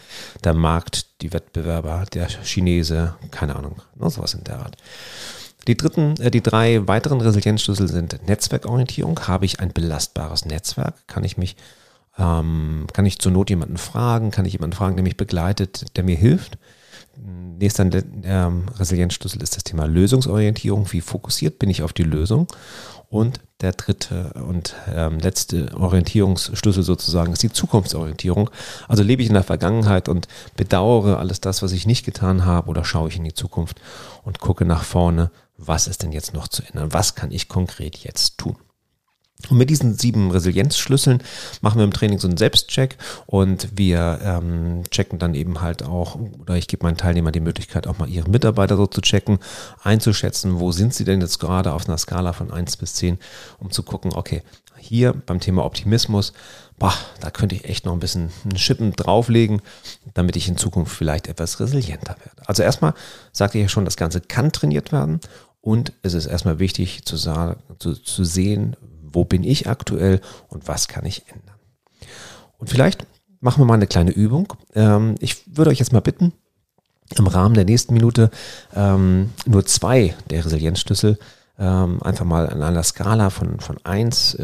der 0.45 0.55
Markt, 0.55 1.21
die 1.23 1.33
Wettbewerber, 1.33 2.05
der 2.13 2.29
Chinese, 2.29 3.15
keine 3.31 3.57
Ahnung, 3.57 3.77
sowas 3.99 4.35
in 4.35 4.45
der 4.45 4.59
Art. 4.59 4.77
Die 5.69 5.77
dritten, 5.77 6.17
äh, 6.21 6.31
die 6.31 6.43
drei 6.43 6.87
weiteren 6.89 7.21
Resilienzschlüssel 7.21 7.89
sind 7.89 8.27
Netzwerkorientierung. 8.27 9.19
Habe 9.21 9.45
ich 9.45 9.61
ein 9.61 9.73
belastbares 9.73 10.45
Netzwerk? 10.45 11.07
Kann 11.07 11.25
ich 11.25 11.37
mich, 11.37 11.57
ähm, 12.19 12.87
kann 12.93 13.07
ich 13.07 13.19
zur 13.19 13.33
Not 13.33 13.51
jemanden 13.51 13.77
fragen? 13.77 14.31
Kann 14.31 14.45
ich 14.45 14.55
jemanden 14.55 14.77
fragen, 14.77 14.97
der 14.97 15.05
mich 15.05 15.17
begleitet, 15.17 15.97
der 15.97 16.05
mir 16.05 16.17
hilft? 16.17 16.59
Nächster 17.17 17.89
ähm, 18.25 18.67
Resilienzschlüssel 18.77 19.43
ist 19.43 19.57
das 19.57 19.65
Thema 19.65 19.87
Lösungsorientierung. 19.87 20.91
Wie 20.93 21.01
fokussiert 21.01 21.59
bin 21.59 21.71
ich 21.71 21.83
auf 21.83 21.93
die 21.93 22.03
Lösung? 22.03 22.49
Und 23.09 23.41
der 23.61 23.73
dritte 23.73 24.33
und 24.49 24.75
ähm, 24.93 25.19
letzte 25.19 25.77
Orientierungsschlüssel 25.77 26.83
sozusagen 26.83 27.33
ist 27.33 27.43
die 27.43 27.53
Zukunftsorientierung. 27.53 28.49
Also 28.89 29.03
lebe 29.03 29.23
ich 29.23 29.29
in 29.29 29.35
der 29.35 29.43
Vergangenheit 29.43 30.09
und 30.09 30.29
bedauere 30.57 31.19
alles 31.19 31.41
das, 31.41 31.63
was 31.63 31.73
ich 31.73 31.87
nicht 31.87 32.07
getan 32.07 32.47
habe, 32.47 32.71
oder 32.71 32.85
schaue 32.85 33.09
ich 33.09 33.17
in 33.17 33.25
die 33.25 33.35
Zukunft 33.35 33.81
und 34.25 34.41
gucke 34.41 34.65
nach 34.65 34.83
vorne, 34.83 35.31
was 35.59 35.87
ist 35.87 36.03
denn 36.03 36.13
jetzt 36.13 36.33
noch 36.33 36.49
zu 36.49 36.63
ändern? 36.63 36.93
Was 36.93 37.15
kann 37.15 37.31
ich 37.31 37.49
konkret 37.49 37.99
jetzt 37.99 38.39
tun? 38.39 38.57
Und 39.51 39.59
mit 39.59 39.71
diesen 39.71 39.95
sieben 39.95 40.31
Resilienzschlüsseln 40.31 41.23
machen 41.61 41.79
wir 41.79 41.85
im 41.85 41.93
Training 41.93 42.19
so 42.19 42.29
einen 42.29 42.37
Selbstcheck 42.37 42.97
und 43.27 43.69
wir 43.77 44.21
ähm, 44.23 44.85
checken 44.91 45.19
dann 45.19 45.35
eben 45.35 45.61
halt 45.61 45.83
auch, 45.83 46.19
oder 46.41 46.57
ich 46.57 46.69
gebe 46.69 46.85
meinen 46.85 46.97
Teilnehmern 46.97 47.33
die 47.33 47.41
Möglichkeit, 47.41 47.87
auch 47.87 47.99
mal 47.99 48.09
ihre 48.09 48.31
Mitarbeiter 48.31 48.77
so 48.77 48.87
zu 48.87 49.01
checken, 49.01 49.39
einzuschätzen, 49.83 50.61
wo 50.61 50.73
sind 50.73 50.95
sie 50.95 51.05
denn 51.05 51.21
jetzt 51.21 51.39
gerade 51.39 51.73
auf 51.73 51.89
einer 51.89 51.99
Skala 51.99 52.33
von 52.33 52.51
1 52.51 52.77
bis 52.77 52.95
10, 52.95 53.19
um 53.59 53.71
zu 53.71 53.83
gucken, 53.83 54.13
okay, 54.15 54.43
hier 54.79 55.13
beim 55.13 55.41
Thema 55.41 55.65
Optimismus, 55.65 56.33
boah, 56.79 56.95
da 57.21 57.31
könnte 57.31 57.55
ich 57.55 57.65
echt 57.65 57.85
noch 57.85 57.93
ein 57.93 58.01
bisschen 58.01 58.31
einen 58.45 58.59
Schippen 58.59 58.93
drauflegen, 58.93 59.63
damit 60.15 60.37
ich 60.37 60.49
in 60.49 60.57
Zukunft 60.57 60.95
vielleicht 60.95 61.29
etwas 61.29 61.61
resilienter 61.61 62.17
werde. 62.19 62.43
Also 62.47 62.63
erstmal 62.63 62.95
sagte 63.33 63.59
ich 63.59 63.63
ja 63.63 63.69
schon, 63.69 63.85
das 63.85 63.97
Ganze 63.97 64.21
kann 64.21 64.53
trainiert 64.53 64.93
werden 64.93 65.21
und 65.61 65.93
es 66.03 66.15
ist 66.15 66.27
erstmal 66.27 66.59
wichtig 66.59 67.05
zu, 67.05 67.17
zu, 67.17 67.95
zu 67.95 68.25
sehen, 68.25 68.77
wo 69.13 69.25
bin 69.25 69.45
ich 69.45 69.69
aktuell 69.69 70.21
und 70.49 70.69
was 70.69 70.89
kann 70.89 71.05
ich 71.05 71.25
ändern. 71.29 71.57
Und 72.59 72.71
vielleicht 72.71 73.07
machen 73.41 73.61
wir 73.61 73.67
mal 73.67 73.75
eine 73.75 73.87
kleine 73.87 74.13
Übung. 74.13 74.53
Ähm, 74.75 75.17
ich 75.21 75.57
würde 75.57 75.71
euch 75.71 75.79
jetzt 75.79 75.93
mal 75.93 76.01
bitten, 76.01 76.33
im 77.19 77.27
Rahmen 77.27 77.55
der 77.55 77.67
nächsten 77.67 77.93
Minute 77.93 78.31
ähm, 78.75 79.31
nur 79.45 79.67
zwei 79.67 80.15
der 80.31 80.45
Resilienzschlüssel 80.45 81.19
ähm, 81.59 82.03
einfach 82.03 82.25
mal 82.25 82.49
an 82.49 82.63
einer 82.63 82.83
Skala 82.83 83.29
von, 83.29 83.61
von 83.61 83.77
1, 83.85 84.39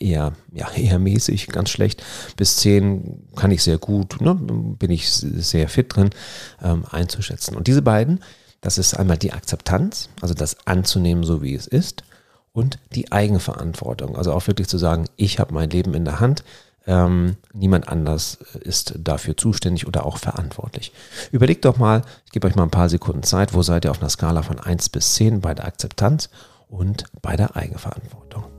eher, 0.00 0.32
ja, 0.52 0.70
eher 0.76 0.98
mäßig, 0.98 1.46
ganz 1.46 1.70
schlecht, 1.70 2.02
bis 2.36 2.56
10 2.56 3.28
kann 3.36 3.52
ich 3.52 3.62
sehr 3.62 3.78
gut, 3.78 4.20
ne, 4.20 4.34
bin 4.34 4.90
ich 4.90 5.10
sehr 5.10 5.68
fit 5.68 5.94
drin, 5.94 6.10
einzuschätzen. 6.58 7.56
Und 7.56 7.68
diese 7.68 7.80
beiden, 7.80 8.20
das 8.60 8.76
ist 8.76 8.94
einmal 8.94 9.18
die 9.18 9.32
Akzeptanz, 9.32 10.08
also 10.20 10.34
das 10.34 10.66
anzunehmen, 10.66 11.22
so 11.22 11.42
wie 11.42 11.54
es 11.54 11.68
ist, 11.68 12.02
und 12.52 12.78
die 12.94 13.12
Eigenverantwortung. 13.12 14.16
Also 14.16 14.32
auch 14.32 14.46
wirklich 14.46 14.68
zu 14.68 14.78
sagen, 14.78 15.06
ich 15.16 15.38
habe 15.38 15.54
mein 15.54 15.70
Leben 15.70 15.94
in 15.94 16.04
der 16.04 16.20
Hand, 16.20 16.44
ähm, 16.86 17.36
niemand 17.52 17.88
anders 17.88 18.38
ist 18.60 18.94
dafür 18.98 19.36
zuständig 19.36 19.86
oder 19.86 20.04
auch 20.04 20.18
verantwortlich. 20.18 20.92
Überlegt 21.30 21.64
doch 21.64 21.78
mal, 21.78 22.02
ich 22.26 22.32
gebe 22.32 22.46
euch 22.46 22.56
mal 22.56 22.64
ein 22.64 22.70
paar 22.70 22.88
Sekunden 22.88 23.22
Zeit, 23.22 23.54
wo 23.54 23.62
seid 23.62 23.84
ihr 23.84 23.90
auf 23.90 24.00
einer 24.00 24.10
Skala 24.10 24.42
von 24.42 24.58
1 24.58 24.88
bis 24.88 25.14
10 25.14 25.40
bei 25.40 25.54
der 25.54 25.66
Akzeptanz 25.66 26.28
und 26.68 27.04
bei 27.20 27.36
der 27.36 27.56
Eigenverantwortung. 27.56 28.51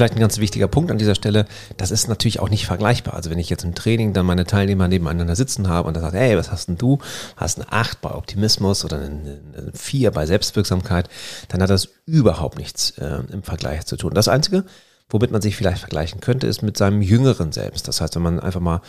Vielleicht 0.00 0.16
ein 0.16 0.20
ganz 0.20 0.38
wichtiger 0.38 0.66
Punkt 0.66 0.90
an 0.90 0.96
dieser 0.96 1.14
Stelle, 1.14 1.44
das 1.76 1.90
ist 1.90 2.08
natürlich 2.08 2.40
auch 2.40 2.48
nicht 2.48 2.64
vergleichbar. 2.64 3.12
Also 3.12 3.28
wenn 3.28 3.38
ich 3.38 3.50
jetzt 3.50 3.64
im 3.64 3.74
Training 3.74 4.14
dann 4.14 4.24
meine 4.24 4.46
Teilnehmer 4.46 4.88
nebeneinander 4.88 5.36
sitzen 5.36 5.68
habe 5.68 5.86
und 5.86 5.92
dann 5.92 6.02
sagt, 6.02 6.14
hey, 6.14 6.38
was 6.38 6.50
hast 6.50 6.68
denn 6.68 6.78
du? 6.78 7.00
Hast 7.36 7.58
eine 7.60 7.70
8 7.70 8.00
bei 8.00 8.10
Optimismus 8.10 8.82
oder 8.82 8.96
eine 8.96 9.40
4 9.74 10.10
bei 10.10 10.24
Selbstwirksamkeit, 10.24 11.10
dann 11.48 11.60
hat 11.60 11.68
das 11.68 11.90
überhaupt 12.06 12.56
nichts 12.56 12.92
äh, 12.92 13.18
im 13.30 13.42
Vergleich 13.42 13.84
zu 13.84 13.98
tun. 13.98 14.14
Das 14.14 14.28
Einzige, 14.28 14.64
womit 15.10 15.32
man 15.32 15.42
sich 15.42 15.54
vielleicht 15.54 15.80
vergleichen 15.80 16.22
könnte, 16.22 16.46
ist 16.46 16.62
mit 16.62 16.78
seinem 16.78 17.02
jüngeren 17.02 17.52
Selbst. 17.52 17.86
Das 17.86 18.00
heißt, 18.00 18.14
wenn 18.14 18.22
man 18.22 18.40
einfach 18.40 18.60
mal 18.60 18.80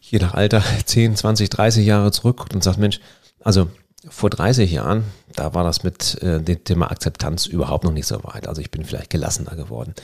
je 0.00 0.18
nach 0.18 0.34
Alter 0.34 0.60
10, 0.86 1.14
20, 1.14 1.50
30 1.50 1.86
Jahre 1.86 2.10
zurückguckt 2.10 2.52
und 2.52 2.64
sagt, 2.64 2.78
Mensch, 2.78 2.98
also 3.44 3.68
vor 4.08 4.30
30 4.30 4.70
Jahren, 4.70 5.04
da 5.34 5.54
war 5.54 5.64
das 5.64 5.82
mit 5.82 6.22
äh, 6.22 6.40
dem 6.40 6.62
Thema 6.64 6.90
Akzeptanz 6.90 7.46
überhaupt 7.46 7.84
noch 7.84 7.92
nicht 7.92 8.06
so 8.06 8.22
weit. 8.24 8.46
Also 8.46 8.60
ich 8.60 8.70
bin 8.70 8.84
vielleicht 8.84 9.10
gelassener 9.10 9.56
geworden. 9.56 9.94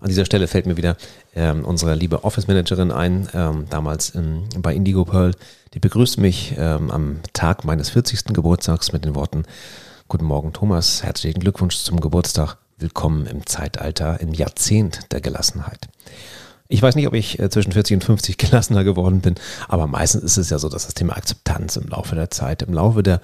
An 0.00 0.08
dieser 0.08 0.24
Stelle 0.24 0.46
fällt 0.46 0.66
mir 0.66 0.76
wieder 0.76 0.96
ähm, 1.34 1.64
unsere 1.64 1.94
liebe 1.94 2.24
Office 2.24 2.46
Managerin 2.46 2.92
ein, 2.92 3.28
ähm, 3.34 3.66
damals 3.70 4.10
in, 4.10 4.48
bei 4.58 4.74
Indigo 4.74 5.04
Pearl. 5.04 5.34
Die 5.74 5.80
begrüßt 5.80 6.18
mich 6.18 6.54
ähm, 6.56 6.90
am 6.90 7.20
Tag 7.32 7.64
meines 7.64 7.90
40. 7.90 8.24
Geburtstags 8.34 8.92
mit 8.92 9.04
den 9.04 9.14
Worten, 9.14 9.44
Guten 10.08 10.24
Morgen 10.24 10.52
Thomas, 10.52 11.02
herzlichen 11.02 11.40
Glückwunsch 11.40 11.76
zum 11.78 12.00
Geburtstag. 12.00 12.56
Willkommen 12.78 13.26
im 13.26 13.44
Zeitalter, 13.44 14.20
im 14.20 14.32
Jahrzehnt 14.32 15.12
der 15.12 15.20
Gelassenheit. 15.20 15.88
Ich 16.70 16.82
weiß 16.82 16.96
nicht, 16.96 17.06
ob 17.06 17.14
ich 17.14 17.38
äh, 17.38 17.48
zwischen 17.48 17.72
40 17.72 17.94
und 17.94 18.04
50 18.04 18.36
gelassener 18.38 18.84
geworden 18.84 19.20
bin, 19.20 19.36
aber 19.68 19.86
meistens 19.86 20.22
ist 20.22 20.36
es 20.36 20.50
ja 20.50 20.58
so, 20.58 20.68
dass 20.68 20.84
das 20.84 20.94
Thema 20.94 21.16
Akzeptanz 21.16 21.76
im 21.76 21.88
Laufe 21.88 22.14
der 22.14 22.30
Zeit, 22.30 22.62
im 22.62 22.74
Laufe 22.74 23.02
der, 23.02 23.22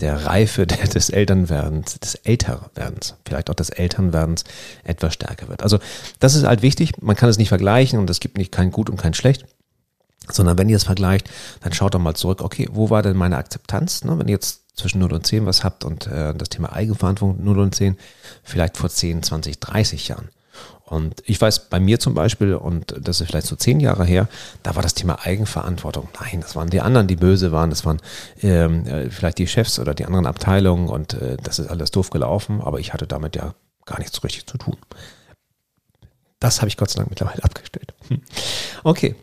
der 0.00 0.26
Reife 0.26 0.66
der, 0.66 0.86
des 0.86 1.08
Elternwerdens, 1.08 1.98
des 1.98 2.16
Älterwerdens, 2.16 3.14
vielleicht 3.26 3.48
auch 3.48 3.54
des 3.54 3.70
Elternwerdens 3.70 4.44
etwas 4.84 5.14
stärker 5.14 5.48
wird. 5.48 5.62
Also 5.62 5.78
das 6.20 6.34
ist 6.34 6.44
halt 6.44 6.60
wichtig. 6.60 7.00
Man 7.00 7.16
kann 7.16 7.30
es 7.30 7.38
nicht 7.38 7.48
vergleichen 7.48 7.98
und 7.98 8.10
es 8.10 8.20
gibt 8.20 8.36
nicht 8.36 8.52
kein 8.52 8.70
Gut 8.70 8.90
und 8.90 8.98
kein 9.00 9.14
Schlecht. 9.14 9.46
Sondern 10.30 10.56
wenn 10.56 10.68
ihr 10.68 10.76
es 10.76 10.84
vergleicht, 10.84 11.28
dann 11.62 11.72
schaut 11.72 11.94
doch 11.94 11.98
mal 11.98 12.14
zurück, 12.14 12.42
okay, 12.42 12.68
wo 12.70 12.90
war 12.90 13.02
denn 13.02 13.16
meine 13.16 13.38
Akzeptanz? 13.38 14.04
Ne? 14.04 14.16
Wenn 14.20 14.28
ihr 14.28 14.34
jetzt 14.34 14.60
zwischen 14.76 15.00
0 15.00 15.12
und 15.14 15.26
10 15.26 15.46
was 15.46 15.64
habt 15.64 15.84
und 15.84 16.06
äh, 16.06 16.32
das 16.32 16.48
Thema 16.48 16.72
Eigenverantwortung 16.72 17.42
0 17.42 17.58
und 17.58 17.74
10, 17.74 17.96
vielleicht 18.44 18.76
vor 18.76 18.88
10, 18.88 19.24
20, 19.24 19.58
30 19.58 20.08
Jahren. 20.08 20.28
Und 20.92 21.22
ich 21.24 21.40
weiß 21.40 21.70
bei 21.70 21.80
mir 21.80 21.98
zum 21.98 22.12
Beispiel, 22.12 22.54
und 22.54 22.94
das 23.00 23.22
ist 23.22 23.28
vielleicht 23.28 23.46
so 23.46 23.56
zehn 23.56 23.80
Jahre 23.80 24.04
her, 24.04 24.28
da 24.62 24.76
war 24.76 24.82
das 24.82 24.92
Thema 24.92 25.24
Eigenverantwortung. 25.24 26.08
Nein, 26.20 26.42
das 26.42 26.54
waren 26.54 26.68
die 26.68 26.82
anderen, 26.82 27.06
die 27.06 27.16
böse 27.16 27.50
waren. 27.50 27.70
Das 27.70 27.86
waren 27.86 27.98
ähm, 28.42 28.86
äh, 28.86 29.08
vielleicht 29.08 29.38
die 29.38 29.46
Chefs 29.46 29.78
oder 29.78 29.94
die 29.94 30.04
anderen 30.04 30.26
Abteilungen 30.26 30.88
und 30.88 31.14
äh, 31.14 31.38
das 31.42 31.58
ist 31.58 31.68
alles 31.68 31.92
doof 31.92 32.10
gelaufen, 32.10 32.60
aber 32.60 32.78
ich 32.78 32.92
hatte 32.92 33.06
damit 33.06 33.36
ja 33.36 33.54
gar 33.86 34.00
nichts 34.00 34.22
richtig 34.22 34.46
zu 34.46 34.58
tun. 34.58 34.76
Das 36.40 36.60
habe 36.60 36.68
ich 36.68 36.76
Gott 36.76 36.90
sei 36.90 36.98
Dank 36.98 37.08
mittlerweile 37.08 37.42
abgestellt. 37.42 37.94
Hm. 38.08 38.20
Okay, 38.84 39.14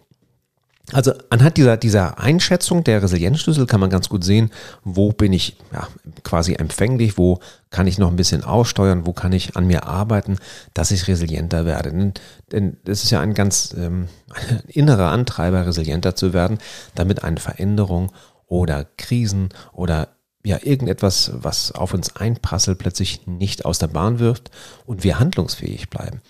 also 0.91 1.13
anhand 1.29 1.57
dieser, 1.57 1.77
dieser 1.77 2.19
Einschätzung 2.19 2.83
der 2.83 3.03
Resilienzschlüssel 3.03 3.65
kann 3.65 3.79
man 3.79 3.89
ganz 3.89 4.09
gut 4.09 4.23
sehen, 4.23 4.49
wo 4.83 5.11
bin 5.11 5.33
ich 5.33 5.57
ja, 5.71 5.87
quasi 6.23 6.53
empfänglich, 6.53 7.17
wo 7.17 7.39
kann 7.69 7.87
ich 7.87 7.97
noch 7.97 8.09
ein 8.09 8.15
bisschen 8.15 8.43
aussteuern, 8.43 9.05
wo 9.05 9.13
kann 9.13 9.31
ich 9.31 9.55
an 9.55 9.67
mir 9.67 9.85
arbeiten, 9.85 10.37
dass 10.73 10.91
ich 10.91 11.07
resilienter 11.07 11.65
werde. 11.65 11.91
Denn, 11.91 12.13
denn 12.51 12.77
das 12.85 13.03
ist 13.03 13.11
ja 13.11 13.19
ein 13.21 13.33
ganz 13.33 13.75
ähm, 13.77 14.07
innerer 14.67 15.11
Antreiber, 15.11 15.65
resilienter 15.65 16.15
zu 16.15 16.33
werden, 16.33 16.57
damit 16.95 17.23
eine 17.23 17.39
Veränderung 17.39 18.11
oder 18.47 18.85
Krisen 18.97 19.49
oder 19.73 20.09
ja 20.43 20.57
irgendetwas, 20.61 21.31
was 21.35 21.71
auf 21.73 21.93
uns 21.93 22.15
einprasselt, 22.15 22.79
plötzlich 22.79 23.27
nicht 23.27 23.65
aus 23.65 23.77
der 23.77 23.87
Bahn 23.87 24.19
wirft 24.19 24.49
und 24.85 25.03
wir 25.03 25.19
handlungsfähig 25.19 25.89
bleiben. 25.89 26.21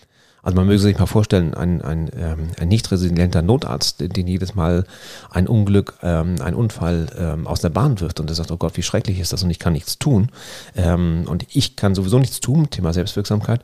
Also 0.50 0.56
man 0.56 0.66
möge 0.66 0.80
sich 0.80 0.98
mal 0.98 1.06
vorstellen, 1.06 1.54
ein, 1.54 1.84
ein, 1.84 2.10
ähm, 2.18 2.48
ein 2.60 2.70
nicht 2.70 2.90
resilienter 2.92 3.44
Notarzt, 3.44 3.98
den 4.00 4.26
jedes 4.26 4.56
Mal 4.56 4.84
ein 5.30 5.48
Unglück, 5.48 5.94
ähm, 6.02 6.38
ein 6.42 6.56
Unfall 6.56 7.06
ähm, 7.16 7.46
aus 7.46 7.62
der 7.62 7.70
Bahn 7.70 8.00
wirft 8.00 8.20
und 8.20 8.32
er 8.32 8.36
sagt, 8.36 8.50
oh 8.50 8.58
Gott, 8.58 8.76
wie 8.76 8.82
schrecklich 8.82 9.20
ist 9.20 9.32
das 9.32 9.44
und 9.44 9.52
ich 9.52 9.60
kann 9.60 9.74
nichts 9.74 10.00
tun. 10.00 10.32
Ähm, 10.76 11.26
und 11.28 11.46
ich 11.54 11.76
kann 11.76 11.94
sowieso 11.94 12.18
nichts 12.18 12.40
tun, 12.40 12.72
Thema 12.72 12.94
Selbstwirksamkeit. 12.94 13.62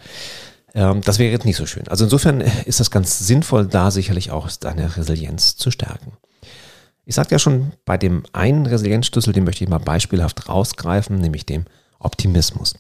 Ähm, 0.75 1.01
das 1.01 1.18
wäre 1.18 1.32
jetzt 1.32 1.46
nicht 1.46 1.58
so 1.58 1.65
schön. 1.65 1.88
Also 1.88 2.04
insofern 2.04 2.42
ist 2.42 2.80
das 2.80 2.92
ganz 2.92 3.18
sinnvoll, 3.18 3.65
da 3.65 3.89
sicherlich 3.89 4.30
auch 4.30 4.48
deine 4.51 4.96
Resilienz 4.96 5.56
zu 5.56 5.72
stärken. 5.72 6.12
Ich 7.04 7.15
sagte 7.15 7.34
ja 7.34 7.39
schon, 7.39 7.72
bei 7.86 7.98
dem 7.98 8.25
einen 8.32 8.68
Resilienzschlüssel, 8.68 9.34
den 9.34 9.44
möchte 9.44 9.63
ich 9.63 9.70
mal 9.72 9.80
beispielhaft 9.80 10.50
rausgreifen, 10.50 11.18
nämlich 11.18 11.48
dem 11.48 11.65
Optimismus. 12.00 12.75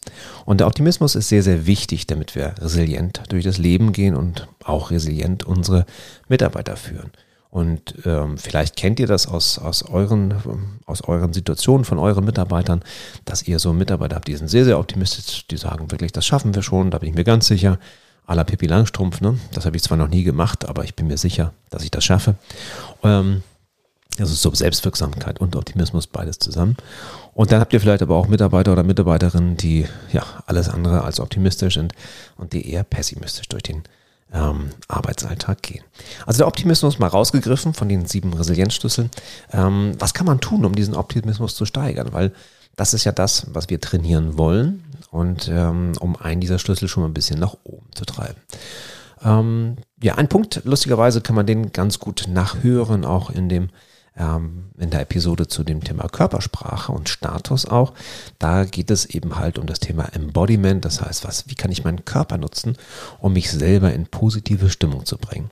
Und 0.45 0.59
der 0.59 0.67
Optimismus 0.67 1.15
ist 1.15 1.29
sehr, 1.29 1.43
sehr 1.43 1.65
wichtig, 1.65 2.07
damit 2.07 2.35
wir 2.35 2.55
resilient 2.59 3.23
durch 3.29 3.43
das 3.43 3.57
Leben 3.57 3.91
gehen 3.91 4.15
und 4.15 4.47
auch 4.63 4.91
resilient 4.91 5.43
unsere 5.43 5.85
Mitarbeiter 6.27 6.75
führen. 6.77 7.11
Und 7.55 7.95
ähm, 8.05 8.37
vielleicht 8.37 8.75
kennt 8.75 8.99
ihr 8.99 9.07
das 9.07 9.27
aus, 9.27 9.59
aus, 9.59 9.83
euren, 9.83 10.33
aus 10.85 11.01
euren 11.05 11.31
Situationen 11.31 11.85
von 11.85 11.99
euren 11.99 12.25
Mitarbeitern, 12.25 12.81
dass 13.23 13.47
ihr 13.47 13.59
so 13.59 13.71
Mitarbeiter 13.71 14.17
habt, 14.17 14.27
die 14.27 14.35
sind 14.35 14.49
sehr, 14.49 14.65
sehr 14.65 14.77
optimistisch, 14.77 15.47
die 15.47 15.55
sagen 15.55 15.89
wirklich, 15.89 16.11
das 16.11 16.25
schaffen 16.25 16.53
wir 16.53 16.63
schon, 16.63 16.91
da 16.91 16.97
bin 16.97 17.07
ich 17.07 17.15
mir 17.15 17.23
ganz 17.23 17.47
sicher. 17.47 17.79
A 18.27 18.33
la 18.33 18.43
Pippi 18.43 18.65
Langstrumpf, 18.65 19.21
ne? 19.21 19.39
das 19.53 19.65
habe 19.65 19.77
ich 19.77 19.83
zwar 19.83 19.97
noch 19.97 20.09
nie 20.09 20.23
gemacht, 20.23 20.67
aber 20.67 20.83
ich 20.83 20.95
bin 20.95 21.07
mir 21.07 21.17
sicher, 21.17 21.53
dass 21.69 21.83
ich 21.83 21.91
das 21.91 22.03
schaffe. 22.03 22.35
Ähm, 23.03 23.43
also 24.19 24.33
so 24.33 24.53
Selbstwirksamkeit 24.53 25.39
und 25.39 25.55
Optimismus 25.55 26.07
beides 26.07 26.39
zusammen. 26.39 26.77
Und 27.33 27.51
dann 27.51 27.59
habt 27.59 27.73
ihr 27.73 27.81
vielleicht 27.81 28.01
aber 28.01 28.15
auch 28.15 28.27
Mitarbeiter 28.27 28.71
oder 28.71 28.83
Mitarbeiterinnen, 28.83 29.57
die 29.57 29.85
ja 30.13 30.23
alles 30.45 30.69
andere 30.69 31.03
als 31.03 31.19
optimistisch 31.19 31.73
sind 31.75 31.93
und 32.37 32.53
die 32.53 32.69
eher 32.71 32.83
pessimistisch 32.83 33.49
durch 33.49 33.63
den 33.63 33.83
ähm, 34.33 34.69
Arbeitsalltag 34.87 35.61
gehen. 35.61 35.83
Also 36.25 36.39
der 36.39 36.47
Optimismus 36.47 36.99
mal 36.99 37.07
rausgegriffen 37.07 37.73
von 37.73 37.89
den 37.89 38.05
sieben 38.05 38.33
Resilienzschlüsseln. 38.33 39.11
Ähm, 39.51 39.93
was 39.99 40.13
kann 40.13 40.25
man 40.25 40.39
tun, 40.39 40.65
um 40.65 40.75
diesen 40.75 40.95
Optimismus 40.95 41.55
zu 41.55 41.65
steigern? 41.65 42.13
Weil 42.13 42.31
das 42.75 42.93
ist 42.93 43.03
ja 43.03 43.11
das, 43.11 43.47
was 43.53 43.69
wir 43.69 43.79
trainieren 43.79 44.37
wollen 44.37 44.83
und 45.11 45.49
ähm, 45.49 45.93
um 45.99 46.15
einen 46.15 46.41
dieser 46.41 46.59
Schlüssel 46.59 46.87
schon 46.87 47.03
mal 47.03 47.09
ein 47.09 47.13
bisschen 47.13 47.39
nach 47.39 47.55
oben 47.63 47.87
zu 47.93 48.05
treiben. 48.05 48.39
Ähm, 49.23 49.77
ja, 50.01 50.15
ein 50.15 50.27
Punkt, 50.27 50.61
lustigerweise 50.65 51.21
kann 51.21 51.35
man 51.35 51.45
den 51.45 51.71
ganz 51.71 51.99
gut 51.99 52.25
nachhören, 52.27 53.05
auch 53.05 53.29
in 53.29 53.47
dem 53.47 53.69
ähm, 54.17 54.65
in 54.77 54.89
der 54.89 55.01
Episode 55.01 55.47
zu 55.47 55.63
dem 55.63 55.83
Thema 55.83 56.07
Körpersprache 56.07 56.91
und 56.91 57.09
Status 57.09 57.65
auch. 57.65 57.93
Da 58.39 58.65
geht 58.65 58.91
es 58.91 59.05
eben 59.05 59.37
halt 59.37 59.57
um 59.57 59.65
das 59.65 59.79
Thema 59.79 60.05
Embodiment, 60.13 60.85
das 60.85 61.01
heißt, 61.01 61.25
was, 61.25 61.47
wie 61.49 61.55
kann 61.55 61.71
ich 61.71 61.83
meinen 61.83 62.05
Körper 62.05 62.37
nutzen, 62.37 62.77
um 63.19 63.33
mich 63.33 63.51
selber 63.51 63.93
in 63.93 64.07
positive 64.07 64.69
Stimmung 64.69 65.05
zu 65.05 65.17
bringen. 65.17 65.49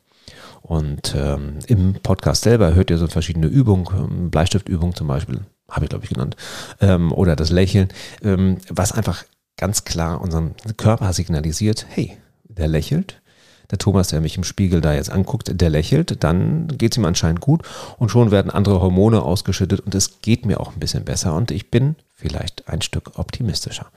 Und 0.61 1.13
ähm, 1.17 1.59
im 1.67 1.95
Podcast 2.01 2.43
selber 2.43 2.73
hört 2.73 2.89
ihr 2.89 2.97
so 2.97 3.07
verschiedene 3.07 3.47
Übungen, 3.47 3.85
ähm, 3.93 4.31
Bleistiftübungen 4.31 4.95
zum 4.95 5.07
Beispiel, 5.07 5.41
habe 5.69 5.85
ich 5.85 5.89
glaube 5.89 6.05
ich 6.05 6.11
genannt, 6.11 6.37
ähm, 6.79 7.11
oder 7.11 7.35
das 7.35 7.49
Lächeln, 7.49 7.89
ähm, 8.21 8.57
was 8.69 8.93
einfach 8.93 9.25
ganz 9.57 9.83
klar 9.83 10.21
unseren 10.21 10.55
Körper 10.77 11.11
signalisiert, 11.11 11.85
hey, 11.89 12.17
der 12.45 12.69
lächelt, 12.69 13.21
der 13.71 13.77
Thomas, 13.77 14.09
der 14.09 14.21
mich 14.21 14.37
im 14.37 14.43
Spiegel 14.43 14.81
da 14.81 14.93
jetzt 14.93 15.09
anguckt, 15.09 15.49
der 15.59 15.69
lächelt, 15.69 16.23
dann 16.23 16.67
geht 16.77 16.93
es 16.93 16.97
ihm 16.97 17.05
anscheinend 17.05 17.41
gut 17.41 17.63
und 17.97 18.09
schon 18.09 18.31
werden 18.31 18.51
andere 18.51 18.81
Hormone 18.81 19.21
ausgeschüttet 19.21 19.79
und 19.79 19.95
es 19.95 20.21
geht 20.21 20.45
mir 20.45 20.59
auch 20.59 20.73
ein 20.73 20.79
bisschen 20.79 21.05
besser 21.05 21.35
und 21.35 21.51
ich 21.51 21.71
bin 21.71 21.95
vielleicht 22.13 22.67
ein 22.67 22.81
Stück 22.81 23.17
optimistischer. 23.17 23.87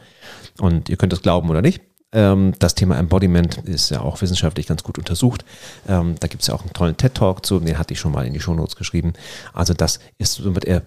Und 0.59 0.89
ihr 0.89 0.97
könnt 0.97 1.13
es 1.13 1.23
glauben 1.23 1.51
oder 1.51 1.63
nicht. 1.63 1.81
Ähm, 2.13 2.55
das 2.59 2.75
Thema 2.75 2.99
Embodiment 2.99 3.59
ist 3.59 3.91
ja 3.91 4.01
auch 4.01 4.21
wissenschaftlich 4.23 4.67
ganz 4.67 4.83
gut 4.83 4.99
untersucht. 4.99 5.45
Ähm, 5.89 6.15
da 6.21 6.29
gibt 6.29 6.43
es 6.43 6.49
ja 6.49 6.55
auch 6.55 6.63
einen 6.63 6.73
tollen 6.73 6.97
TED-Talk 6.97 7.45
zu, 7.45 7.61
den 7.61 7.79
hatte 7.79 7.95
ich 7.95 8.01
schon 8.01 8.13
mal 8.13 8.27
in 8.27 8.33
die 8.33 8.41
Shownotes 8.41 8.77
geschrieben. 8.77 9.13
Also 9.53 9.75
das 9.75 10.01
ist 10.19 10.35
somit 10.35 10.65
eher 10.65 10.83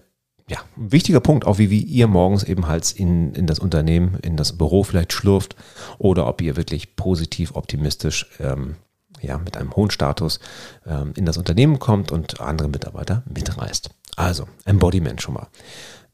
ja, 0.50 0.58
wichtiger 0.74 1.20
Punkt, 1.20 1.46
auch 1.46 1.58
wie, 1.58 1.70
wie 1.70 1.80
ihr 1.80 2.08
morgens 2.08 2.42
eben 2.42 2.66
halt 2.66 2.90
in, 2.90 3.34
in 3.34 3.46
das 3.46 3.60
Unternehmen, 3.60 4.18
in 4.22 4.36
das 4.36 4.58
Büro 4.58 4.82
vielleicht 4.82 5.12
schlurft 5.12 5.54
oder 5.98 6.26
ob 6.26 6.40
ihr 6.42 6.56
wirklich 6.56 6.96
positiv, 6.96 7.54
optimistisch, 7.54 8.26
ähm, 8.40 8.74
ja, 9.20 9.38
mit 9.38 9.56
einem 9.56 9.76
hohen 9.76 9.92
Status 9.92 10.40
ähm, 10.84 11.12
in 11.14 11.24
das 11.24 11.36
Unternehmen 11.36 11.78
kommt 11.78 12.10
und 12.10 12.40
andere 12.40 12.68
Mitarbeiter 12.68 13.22
mitreißt. 13.32 13.90
Also, 14.16 14.48
Embodiment 14.64 15.22
schon 15.22 15.34
mal. 15.34 15.46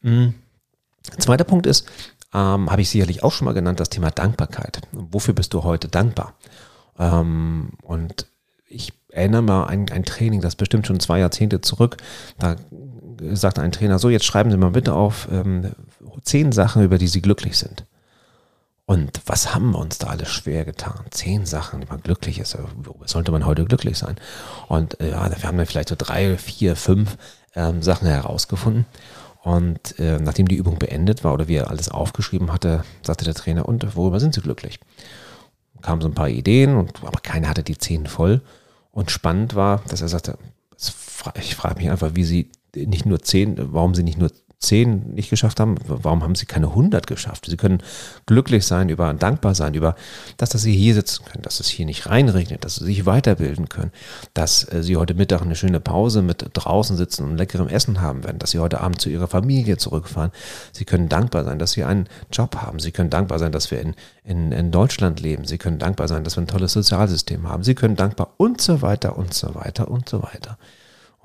Mhm. 0.01 0.35
Zweiter 1.17 1.43
Punkt 1.43 1.65
ist, 1.65 1.87
ähm, 2.31 2.69
habe 2.69 2.81
ich 2.81 2.89
sicherlich 2.89 3.23
auch 3.23 3.31
schon 3.31 3.45
mal 3.45 3.53
genannt, 3.53 3.79
das 3.79 3.89
Thema 3.89 4.11
Dankbarkeit. 4.11 4.81
Wofür 4.91 5.33
bist 5.33 5.55
du 5.55 5.63
heute 5.63 5.87
dankbar? 5.87 6.35
Ähm, 6.99 7.71
und 7.81 8.27
ich 8.67 8.93
erinnere 9.09 9.41
mal 9.41 9.63
an 9.63 9.89
ein 9.89 10.03
Training, 10.03 10.41
das 10.41 10.55
bestimmt 10.55 10.85
schon 10.85 10.99
zwei 10.99 11.19
Jahrzehnte 11.19 11.61
zurück. 11.61 11.97
Da 12.37 12.57
sagte 13.33 13.61
ein 13.61 13.71
Trainer, 13.71 13.99
so 13.99 14.09
jetzt 14.09 14.25
schreiben 14.25 14.51
Sie 14.51 14.57
mal 14.57 14.71
bitte 14.71 14.93
auf 14.93 15.27
ähm, 15.31 15.71
zehn 16.23 16.51
Sachen, 16.51 16.83
über 16.83 16.97
die 16.97 17.07
Sie 17.07 17.21
glücklich 17.21 17.57
sind. 17.57 17.85
Und 18.85 19.19
was 19.25 19.53
haben 19.53 19.71
wir 19.71 19.79
uns 19.79 19.97
da 19.97 20.07
alles 20.07 20.29
schwer 20.29 20.63
getan? 20.63 21.01
Zehn 21.09 21.45
Sachen, 21.45 21.81
die 21.81 21.87
man 21.87 22.01
glücklich 22.01 22.39
ist. 22.39 22.57
Sollte 23.05 23.33
man 23.33 23.45
heute 23.45 23.65
glücklich 23.65 23.97
sein? 23.97 24.15
Und 24.69 24.99
äh, 25.01 25.11
ja, 25.11 25.29
wir 25.29 25.43
haben 25.43 25.57
dann 25.57 25.65
vielleicht 25.65 25.89
so 25.89 25.95
drei, 25.97 26.37
vier, 26.37 26.77
fünf 26.77 27.17
ähm, 27.53 27.83
Sachen 27.83 28.07
herausgefunden. 28.07 28.85
Und 29.43 29.99
äh, 29.99 30.19
nachdem 30.19 30.47
die 30.47 30.55
Übung 30.55 30.79
beendet 30.79 31.25
war 31.25 31.33
oder 31.33 31.49
wie 31.49 31.55
er 31.55 31.69
alles 31.69 31.89
aufgeschrieben 31.89 32.53
hatte, 32.53 32.83
sagte 33.03 33.25
der 33.25 33.33
Trainer, 33.33 33.67
und 33.67 33.95
worüber 33.95 34.21
sind 34.21 34.33
Sie 34.33 34.41
glücklich? 34.41 34.79
Kamen 35.81 36.01
so 36.01 36.07
ein 36.07 36.15
paar 36.15 36.29
Ideen, 36.29 36.77
und, 36.77 37.03
aber 37.03 37.19
keiner 37.19 37.49
hatte 37.49 37.63
die 37.63 37.77
zehn 37.77 38.07
voll. 38.07 38.41
Und 38.91 39.11
spannend 39.11 39.53
war, 39.53 39.81
dass 39.89 40.01
er 40.01 40.07
sagte, 40.07 40.37
ich 41.35 41.55
frage 41.55 41.77
mich 41.77 41.89
einfach, 41.89 42.11
wie 42.13 42.23
Sie 42.23 42.51
nicht 42.75 43.05
nur 43.05 43.21
zehn, 43.21 43.55
warum 43.73 43.95
sie 43.95 44.03
nicht 44.03 44.17
nur 44.17 44.31
zehn 44.59 45.13
nicht 45.13 45.29
geschafft 45.29 45.59
haben, 45.59 45.75
warum 45.85 46.23
haben 46.23 46.33
sie 46.33 46.47
keine 46.47 46.73
hundert 46.73 47.05
geschafft? 47.05 47.45
Sie 47.45 47.57
können 47.57 47.83
glücklich 48.25 48.65
sein, 48.65 48.89
über 48.89 49.13
dankbar 49.13 49.53
sein, 49.53 49.75
über 49.75 49.95
das, 50.37 50.49
dass 50.49 50.63
sie 50.63 50.75
hier 50.75 50.95
sitzen 50.95 51.25
können, 51.25 51.43
dass 51.43 51.59
es 51.59 51.67
hier 51.67 51.85
nicht 51.85 52.07
reinregnet, 52.07 52.65
dass 52.65 52.77
sie 52.77 52.85
sich 52.85 53.05
weiterbilden 53.05 53.69
können, 53.69 53.91
dass 54.33 54.63
äh, 54.71 54.81
sie 54.81 54.97
heute 54.97 55.13
Mittag 55.13 55.43
eine 55.43 55.55
schöne 55.55 55.79
Pause 55.79 56.23
mit 56.23 56.43
draußen 56.53 56.97
sitzen 56.97 57.23
und 57.23 57.37
leckerem 57.37 57.67
Essen 57.67 58.01
haben 58.01 58.23
werden, 58.23 58.39
dass 58.39 58.51
sie 58.51 58.59
heute 58.59 58.81
Abend 58.81 58.99
zu 58.99 59.09
ihrer 59.09 59.27
Familie 59.27 59.77
zurückfahren. 59.77 60.31
Sie 60.71 60.85
können 60.85 61.07
dankbar 61.07 61.43
sein, 61.43 61.59
dass 61.59 61.73
sie 61.73 61.83
einen 61.83 62.09
Job 62.31 62.55
haben. 62.55 62.79
Sie 62.79 62.91
können 62.91 63.11
dankbar 63.11 63.37
sein, 63.37 63.51
dass 63.51 63.69
wir 63.69 63.79
in, 63.79 63.93
in, 64.23 64.51
in 64.51 64.71
Deutschland 64.71 65.19
leben. 65.19 65.45
Sie 65.45 65.59
können 65.59 65.77
dankbar 65.77 66.07
sein, 66.07 66.23
dass 66.23 66.35
wir 66.35 66.41
ein 66.41 66.47
tolles 66.47 66.73
Sozialsystem 66.73 67.47
haben. 67.47 67.63
Sie 67.63 67.75
können 67.75 67.95
dankbar 67.95 68.33
und 68.37 68.59
so 68.59 68.81
weiter 68.81 69.17
und 69.17 69.35
so 69.35 69.53
weiter 69.53 69.87
und 69.91 70.09
so 70.09 70.23
weiter. 70.23 70.57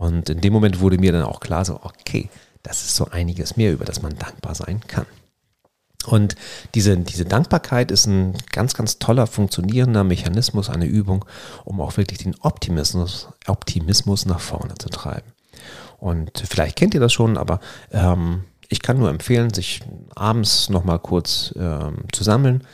Und 0.03 0.29
in 0.31 0.41
dem 0.41 0.53
Moment 0.53 0.81
wurde 0.81 0.99
mir 0.99 1.13
dann 1.13 1.23
auch 1.23 1.39
klar, 1.39 1.65
so, 1.65 1.79
okay, 1.85 2.29
das 2.65 2.83
ist 2.83 2.97
so 2.97 3.07
einiges 3.13 3.57
mehr, 3.57 3.73
über 3.73 3.85
das 3.85 4.03
man 4.03 4.19
dankbar 4.19 4.57
sein 4.57 4.81
kann. 4.89 5.07
Und 6.07 6.35
diese, 6.75 6.97
diese 6.97 7.25
Dankbarkeit 7.25 7.93
ist 7.93 8.07
ein 8.07 8.35
ganz, 8.51 8.75
ganz 8.75 8.99
toller 8.99 9.29
funktionierender 9.29 10.03
Mechanismus, 10.03 10.71
eine 10.71 10.87
Übung, 10.87 11.25
um 11.65 11.81
auch 11.81 11.97
wirklich 11.97 12.19
den 12.19 12.35
Optimismus, 12.41 13.29
Optimismus 13.47 14.27
nach 14.27 14.41
vorne 14.41 14.75
zu 14.75 14.89
treiben. 14.89 15.31
Und 15.99 16.43
vielleicht 16.49 16.75
kennt 16.75 16.95
ihr 16.95 17.01
das 17.01 17.13
schon, 17.13 17.39
aber 17.39 17.61
ähm, 17.93 18.43
ich 18.69 18.83
kann 18.83 18.99
nur 18.99 19.09
empfehlen, 19.09 19.55
sich 19.55 19.83
abends 20.17 20.69
nochmal 20.69 20.99
kurz 20.99 21.55
ähm, 21.57 22.07
zu 22.11 22.25
sammeln, 22.25 22.65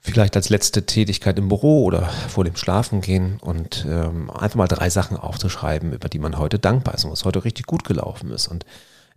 vielleicht 0.00 0.36
als 0.36 0.48
letzte 0.48 0.86
Tätigkeit 0.86 1.38
im 1.38 1.48
Büro 1.48 1.84
oder 1.84 2.08
vor 2.28 2.44
dem 2.44 2.56
Schlafengehen 2.56 3.38
und 3.40 3.86
ähm, 3.88 4.30
einfach 4.30 4.56
mal 4.56 4.66
drei 4.66 4.88
Sachen 4.90 5.16
aufzuschreiben, 5.16 5.92
über 5.92 6.08
die 6.08 6.18
man 6.18 6.38
heute 6.38 6.58
dankbar 6.58 6.94
ist 6.94 7.04
und 7.04 7.12
was 7.12 7.24
heute 7.24 7.44
richtig 7.44 7.66
gut 7.66 7.84
gelaufen 7.84 8.30
ist. 8.30 8.48
Und 8.48 8.64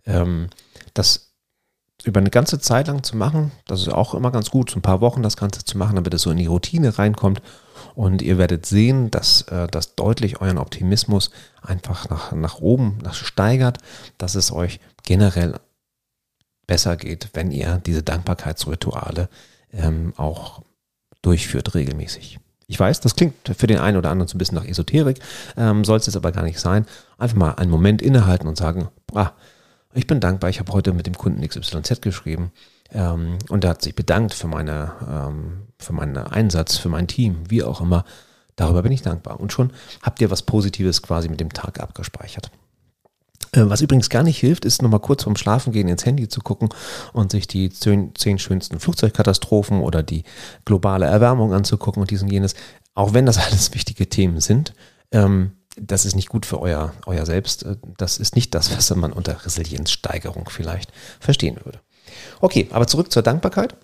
ähm, 0.06 0.48
das 0.92 1.30
über 2.04 2.20
eine 2.20 2.30
ganze 2.30 2.58
Zeit 2.58 2.88
lang 2.88 3.02
zu 3.02 3.16
machen, 3.16 3.52
das 3.66 3.80
ist 3.80 3.88
auch 3.88 4.14
immer 4.14 4.30
ganz 4.30 4.50
gut, 4.50 4.70
so 4.70 4.78
ein 4.78 4.82
paar 4.82 5.00
Wochen 5.00 5.22
das 5.22 5.38
Ganze 5.38 5.64
zu 5.64 5.78
machen, 5.78 5.94
damit 5.94 6.12
es 6.12 6.22
so 6.22 6.30
in 6.30 6.36
die 6.36 6.46
Routine 6.46 6.98
reinkommt. 6.98 7.40
Und 7.94 8.20
ihr 8.20 8.36
werdet 8.36 8.66
sehen, 8.66 9.10
dass 9.10 9.42
äh, 9.42 9.68
das 9.68 9.94
deutlich 9.94 10.40
euren 10.40 10.58
Optimismus 10.58 11.30
einfach 11.62 12.10
nach, 12.10 12.32
nach 12.32 12.58
oben 12.58 12.98
nach 13.02 13.14
steigert, 13.14 13.78
dass 14.18 14.34
es 14.34 14.52
euch 14.52 14.80
generell 15.04 15.58
besser 16.66 16.96
geht, 16.96 17.30
wenn 17.32 17.50
ihr 17.50 17.80
diese 17.84 18.02
Dankbarkeitsrituale 18.02 19.28
ähm, 19.72 20.12
auch 20.16 20.62
durchführt 21.24 21.74
regelmäßig. 21.74 22.38
Ich 22.66 22.80
weiß, 22.80 23.00
das 23.00 23.14
klingt 23.14 23.34
für 23.56 23.66
den 23.66 23.78
einen 23.78 23.96
oder 23.96 24.10
anderen 24.10 24.28
so 24.28 24.36
ein 24.36 24.38
bisschen 24.38 24.56
nach 24.56 24.64
Esoterik, 24.64 25.18
ähm, 25.56 25.84
soll 25.84 25.98
es 25.98 26.06
jetzt 26.06 26.16
aber 26.16 26.32
gar 26.32 26.44
nicht 26.44 26.58
sein. 26.58 26.86
Einfach 27.18 27.36
mal 27.36 27.52
einen 27.52 27.70
Moment 27.70 28.00
innehalten 28.00 28.48
und 28.48 28.56
sagen, 28.56 28.88
ah, 29.14 29.32
ich 29.92 30.06
bin 30.06 30.20
dankbar, 30.20 30.50
ich 30.50 30.60
habe 30.60 30.72
heute 30.72 30.92
mit 30.92 31.06
dem 31.06 31.16
Kunden 31.16 31.46
XYZ 31.46 32.00
geschrieben 32.00 32.52
ähm, 32.92 33.38
und 33.48 33.64
er 33.64 33.70
hat 33.70 33.82
sich 33.82 33.94
bedankt 33.94 34.34
für, 34.34 34.48
meine, 34.48 34.92
ähm, 35.08 35.68
für 35.78 35.92
meinen 35.92 36.16
Einsatz, 36.16 36.78
für 36.78 36.88
mein 36.88 37.06
Team, 37.06 37.44
wie 37.48 37.62
auch 37.62 37.80
immer. 37.80 38.04
Darüber 38.56 38.82
bin 38.82 38.92
ich 38.92 39.02
dankbar. 39.02 39.40
Und 39.40 39.52
schon 39.52 39.72
habt 40.02 40.20
ihr 40.20 40.30
was 40.30 40.42
Positives 40.42 41.02
quasi 41.02 41.28
mit 41.28 41.40
dem 41.40 41.52
Tag 41.52 41.80
abgespeichert. 41.80 42.50
Äh, 43.54 43.70
was 43.70 43.80
übrigens 43.80 44.10
gar 44.10 44.22
nicht 44.22 44.38
hilft, 44.38 44.64
ist 44.64 44.82
nochmal 44.82 45.00
kurz 45.00 45.22
vorm 45.22 45.36
Schlafengehen 45.36 45.88
ins 45.88 46.04
Handy 46.04 46.28
zu 46.28 46.40
gucken 46.40 46.70
und 47.12 47.30
sich 47.30 47.46
die 47.46 47.70
zehn, 47.70 48.14
zehn, 48.14 48.38
schönsten 48.38 48.80
Flugzeugkatastrophen 48.80 49.80
oder 49.80 50.02
die 50.02 50.24
globale 50.64 51.06
Erwärmung 51.06 51.52
anzugucken 51.52 52.02
und 52.02 52.10
diesen 52.10 52.28
jenes. 52.28 52.54
Auch 52.94 53.14
wenn 53.14 53.26
das 53.26 53.38
alles 53.46 53.72
wichtige 53.74 54.08
Themen 54.08 54.40
sind, 54.40 54.74
ähm, 55.12 55.52
das 55.76 56.04
ist 56.04 56.14
nicht 56.14 56.28
gut 56.28 56.46
für 56.46 56.60
euer, 56.60 56.92
euer 57.06 57.26
Selbst. 57.26 57.64
Äh, 57.64 57.76
das 57.96 58.18
ist 58.18 58.34
nicht 58.34 58.54
das, 58.54 58.76
was 58.76 58.94
man 58.94 59.12
unter 59.12 59.44
Resilienzsteigerung 59.44 60.48
vielleicht 60.48 60.92
verstehen 61.20 61.58
würde. 61.64 61.80
Okay, 62.40 62.68
aber 62.70 62.86
zurück 62.86 63.10
zur 63.10 63.22
Dankbarkeit. 63.22 63.76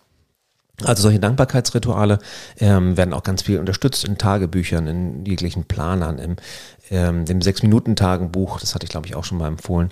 Also 0.85 1.03
solche 1.03 1.21
Dankbarkeitsrituale 1.21 2.19
ähm, 2.59 2.97
werden 2.97 3.13
auch 3.13 3.23
ganz 3.23 3.43
viel 3.43 3.59
unterstützt 3.59 4.05
in 4.05 4.19
Tagebüchern, 4.19 4.87
in 4.87 5.27
jeglichen 5.27 5.65
Planern, 5.65 6.19
im 6.19 6.37
ähm, 6.91 7.25
dem 7.25 7.41
Sechs-Minuten-Tagenbuch, 7.41 8.61
das 8.61 8.75
hatte 8.75 8.85
ich 8.85 8.91
glaube 8.91 9.07
ich 9.07 9.15
auch 9.15 9.25
schon 9.25 9.39
mal 9.39 9.49
empfohlen, 9.49 9.91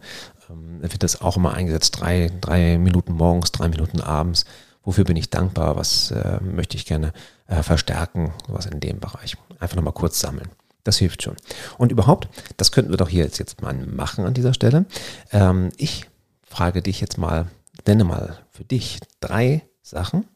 ähm, 0.50 0.82
wird 0.82 1.02
das 1.02 1.20
auch 1.20 1.36
immer 1.36 1.54
eingesetzt, 1.54 2.00
drei, 2.00 2.30
drei 2.40 2.78
Minuten 2.78 3.12
morgens, 3.12 3.52
drei 3.52 3.68
Minuten 3.68 4.00
abends. 4.00 4.44
Wofür 4.84 5.04
bin 5.04 5.16
ich 5.16 5.30
dankbar? 5.30 5.76
Was 5.76 6.10
äh, 6.10 6.40
möchte 6.40 6.76
ich 6.76 6.86
gerne 6.86 7.12
äh, 7.46 7.62
verstärken? 7.62 8.32
Was 8.46 8.66
in 8.66 8.80
dem 8.80 9.00
Bereich. 9.00 9.36
Einfach 9.60 9.76
nochmal 9.76 9.92
kurz 9.92 10.18
sammeln. 10.18 10.48
Das 10.84 10.96
hilft 10.96 11.22
schon. 11.22 11.36
Und 11.76 11.92
überhaupt, 11.92 12.28
das 12.56 12.72
könnten 12.72 12.90
wir 12.90 12.96
doch 12.96 13.10
hier 13.10 13.24
jetzt, 13.24 13.38
jetzt 13.38 13.60
mal 13.60 13.74
machen 13.74 14.24
an 14.24 14.32
dieser 14.32 14.54
Stelle. 14.54 14.86
Ähm, 15.30 15.70
ich 15.76 16.06
frage 16.42 16.80
dich 16.80 17.00
jetzt 17.00 17.18
mal, 17.18 17.48
nenne 17.86 18.04
mal 18.04 18.38
für 18.50 18.64
dich 18.64 19.00
drei 19.20 19.62
Sachen. 19.88 20.26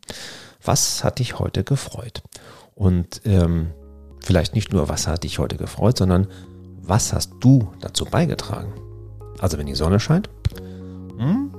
Was 0.65 1.05
hat 1.05 1.19
dich 1.19 1.39
heute 1.39 1.65
gefreut? 1.65 2.23
Und 2.75 3.21
ähm, 3.25 3.71
vielleicht 4.21 4.55
nicht 4.55 4.73
nur, 4.73 4.89
was 4.89 5.07
hat 5.07 5.25
dich 5.25 5.39
heute 5.39 5.57
gefreut, 5.57 5.99
sondern 5.99 6.29
was 6.81 7.13
hast 7.13 7.33
du 7.41 7.73
dazu 7.81 8.05
beigetragen? 8.05 8.73
Also 9.39 9.59
wenn 9.59 9.67
die 9.67 9.75
Sonne 9.75 10.01
scheint, 10.01 10.31
hm, 11.17 11.53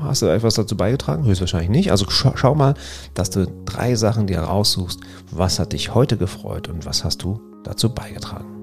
hast 0.00 0.22
du 0.22 0.26
etwas 0.26 0.54
dazu 0.54 0.76
beigetragen? 0.76 1.24
Höchstwahrscheinlich 1.24 1.70
nicht. 1.70 1.90
Also 1.90 2.06
schau, 2.08 2.32
schau 2.36 2.54
mal, 2.54 2.74
dass 3.14 3.30
du 3.30 3.46
drei 3.64 3.94
Sachen 3.94 4.26
dir 4.26 4.40
raussuchst. 4.40 5.00
Was 5.30 5.58
hat 5.58 5.72
dich 5.72 5.94
heute 5.94 6.16
gefreut 6.16 6.68
und 6.68 6.86
was 6.86 7.04
hast 7.04 7.22
du 7.22 7.40
dazu 7.64 7.94
beigetragen? 7.94 8.59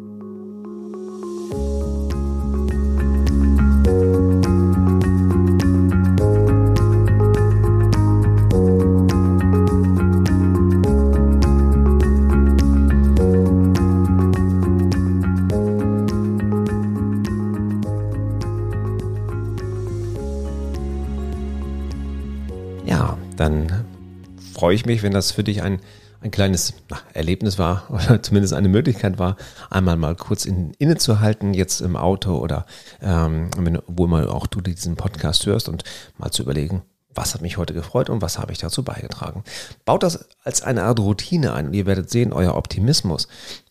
Freue 24.68 24.76
ich 24.76 24.86
mich, 24.86 25.02
wenn 25.02 25.14
das 25.14 25.32
für 25.32 25.46
dich 25.46 25.64
ein, 25.64 25.80
ein 26.20 26.30
kleines 26.30 26.74
na, 26.90 26.98
Erlebnis 27.14 27.58
war 27.58 27.86
oder 27.90 28.22
zumindest 28.22 28.54
eine 28.54 28.68
Möglichkeit 28.68 29.18
war, 29.18 29.38
einmal 29.70 29.96
mal 29.96 30.14
kurz 30.14 30.44
in, 30.44 30.74
innezuhalten, 30.74 31.54
jetzt 31.54 31.80
im 31.80 31.96
Auto 31.96 32.38
oder 32.38 32.66
ähm, 33.02 33.50
wenn, 33.58 33.80
wo 33.88 34.08
mal 34.08 34.28
auch 34.28 34.46
du 34.46 34.60
diesen 34.60 34.98
Podcast 34.98 35.46
hörst 35.46 35.70
und 35.70 35.86
mal 36.18 36.32
zu 36.32 36.44
überlegen, 36.44 36.82
was 37.16 37.34
hat 37.34 37.42
mich 37.42 37.56
heute 37.56 37.74
gefreut 37.74 38.10
und 38.10 38.22
was 38.22 38.40
habe 38.40 38.52
ich 38.52 38.58
dazu 38.58 38.84
beigetragen. 38.84 39.46
Baut 39.86 40.04
das 40.04 40.28
als 40.44 40.64
eine 40.64 40.84
Art 40.84 41.00
Routine 41.00 41.54
ein 41.54 41.68
und 41.68 41.74
ihr 41.74 41.86
werdet 41.86 42.10
sehen, 42.10 42.34
euer 42.34 42.58
Optimismus 42.58 43.30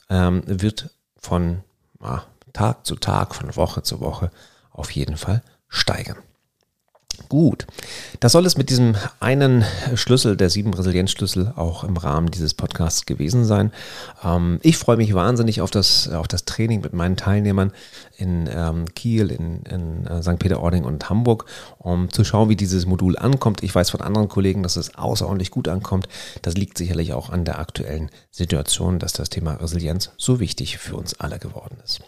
ähm, 0.08 0.44
wird 0.46 0.96
von 1.18 1.58
ah, 2.00 2.22
Tag 2.54 2.86
zu 2.86 2.96
Tag, 2.96 3.34
von 3.34 3.54
Woche 3.54 3.82
zu 3.82 4.00
Woche 4.00 4.30
auf 4.70 4.90
jeden 4.92 5.18
Fall 5.18 5.42
steigern. 5.68 6.16
Gut, 7.28 7.66
das 8.20 8.32
soll 8.32 8.46
es 8.46 8.56
mit 8.56 8.70
diesem 8.70 8.94
einen 9.20 9.64
Schlüssel, 9.94 10.36
der 10.36 10.50
sieben 10.50 10.72
Resilienzschlüssel, 10.72 11.52
auch 11.56 11.82
im 11.82 11.96
Rahmen 11.96 12.30
dieses 12.30 12.54
Podcasts 12.54 13.06
gewesen 13.06 13.44
sein. 13.44 13.72
Ähm, 14.22 14.60
ich 14.62 14.76
freue 14.76 14.96
mich 14.96 15.14
wahnsinnig 15.14 15.60
auf 15.60 15.70
das, 15.70 16.08
auf 16.08 16.28
das 16.28 16.44
Training 16.44 16.82
mit 16.82 16.92
meinen 16.92 17.16
Teilnehmern 17.16 17.72
in 18.16 18.48
ähm, 18.52 18.86
Kiel, 18.94 19.30
in, 19.30 19.62
in 19.62 20.06
äh, 20.06 20.22
St. 20.22 20.38
Peter-Ording 20.38 20.84
und 20.84 21.08
Hamburg, 21.10 21.46
um 21.78 22.10
zu 22.12 22.24
schauen, 22.24 22.48
wie 22.48 22.56
dieses 22.56 22.86
Modul 22.86 23.18
ankommt. 23.18 23.62
Ich 23.62 23.74
weiß 23.74 23.90
von 23.90 24.00
anderen 24.00 24.28
Kollegen, 24.28 24.62
dass 24.62 24.76
es 24.76 24.94
außerordentlich 24.94 25.50
gut 25.50 25.68
ankommt. 25.68 26.08
Das 26.42 26.54
liegt 26.54 26.78
sicherlich 26.78 27.12
auch 27.12 27.30
an 27.30 27.44
der 27.44 27.58
aktuellen 27.58 28.10
Situation, 28.30 28.98
dass 28.98 29.12
das 29.12 29.30
Thema 29.30 29.54
Resilienz 29.54 30.10
so 30.16 30.40
wichtig 30.40 30.78
für 30.78 30.96
uns 30.96 31.18
alle 31.18 31.38
geworden 31.38 31.78
ist. 31.84 32.00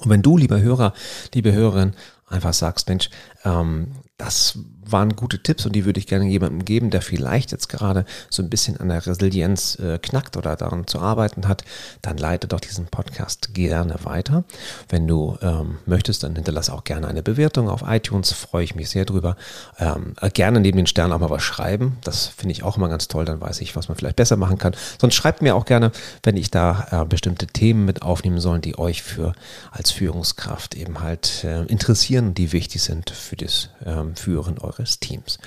Und 0.00 0.10
wenn 0.10 0.22
du, 0.22 0.36
lieber 0.36 0.60
Hörer, 0.60 0.92
liebe 1.34 1.52
Hörerin, 1.52 1.94
einfach 2.28 2.54
sagst, 2.54 2.88
Mensch, 2.88 3.10
ähm, 3.44 3.92
das 4.16 4.58
waren 4.92 5.16
gute 5.16 5.42
Tipps 5.42 5.66
und 5.66 5.74
die 5.74 5.84
würde 5.84 5.98
ich 5.98 6.06
gerne 6.06 6.26
jemandem 6.26 6.64
geben, 6.64 6.90
der 6.90 7.02
vielleicht 7.02 7.52
jetzt 7.52 7.68
gerade 7.68 8.04
so 8.30 8.42
ein 8.42 8.50
bisschen 8.50 8.78
an 8.78 8.88
der 8.88 9.06
Resilienz 9.06 9.78
äh, 9.78 9.98
knackt 9.98 10.36
oder 10.36 10.56
daran 10.56 10.86
zu 10.86 11.00
arbeiten 11.00 11.48
hat, 11.48 11.64
dann 12.02 12.16
leite 12.16 12.48
doch 12.48 12.60
diesen 12.60 12.86
Podcast 12.86 13.54
gerne 13.54 13.96
weiter. 14.04 14.44
Wenn 14.88 15.06
du 15.06 15.36
ähm, 15.42 15.78
möchtest, 15.86 16.22
dann 16.22 16.34
hinterlasse 16.34 16.72
auch 16.72 16.84
gerne 16.84 17.08
eine 17.08 17.22
Bewertung 17.22 17.68
auf 17.68 17.82
iTunes, 17.86 18.32
freue 18.32 18.64
ich 18.64 18.74
mich 18.74 18.88
sehr 18.88 19.04
drüber. 19.04 19.36
Ähm, 19.78 20.14
äh, 20.20 20.30
gerne 20.30 20.60
neben 20.60 20.76
den 20.76 20.86
Sternen 20.86 21.12
auch 21.12 21.20
mal 21.20 21.30
was 21.30 21.42
schreiben, 21.42 21.98
das 22.04 22.26
finde 22.26 22.52
ich 22.52 22.62
auch 22.62 22.76
immer 22.76 22.88
ganz 22.88 23.08
toll, 23.08 23.24
dann 23.24 23.40
weiß 23.40 23.60
ich, 23.60 23.76
was 23.76 23.88
man 23.88 23.96
vielleicht 23.96 24.16
besser 24.16 24.36
machen 24.36 24.58
kann. 24.58 24.74
Sonst 25.00 25.14
schreibt 25.14 25.42
mir 25.42 25.56
auch 25.56 25.64
gerne, 25.64 25.92
wenn 26.22 26.36
ich 26.36 26.50
da 26.50 26.86
äh, 26.90 27.04
bestimmte 27.04 27.46
Themen 27.46 27.84
mit 27.84 28.02
aufnehmen 28.02 28.40
soll, 28.40 28.60
die 28.60 28.78
euch 28.78 29.02
für 29.02 29.32
als 29.70 29.90
Führungskraft 29.90 30.74
eben 30.74 31.00
halt 31.00 31.44
äh, 31.44 31.64
interessieren 31.64 32.34
die 32.34 32.52
wichtig 32.52 32.82
sind 32.82 33.10
für 33.10 33.36
das 33.36 33.70
ähm, 33.84 34.14
Führen 34.16 34.58
eures 34.58 34.77
eures 34.78 35.00
Teams. 35.00 35.38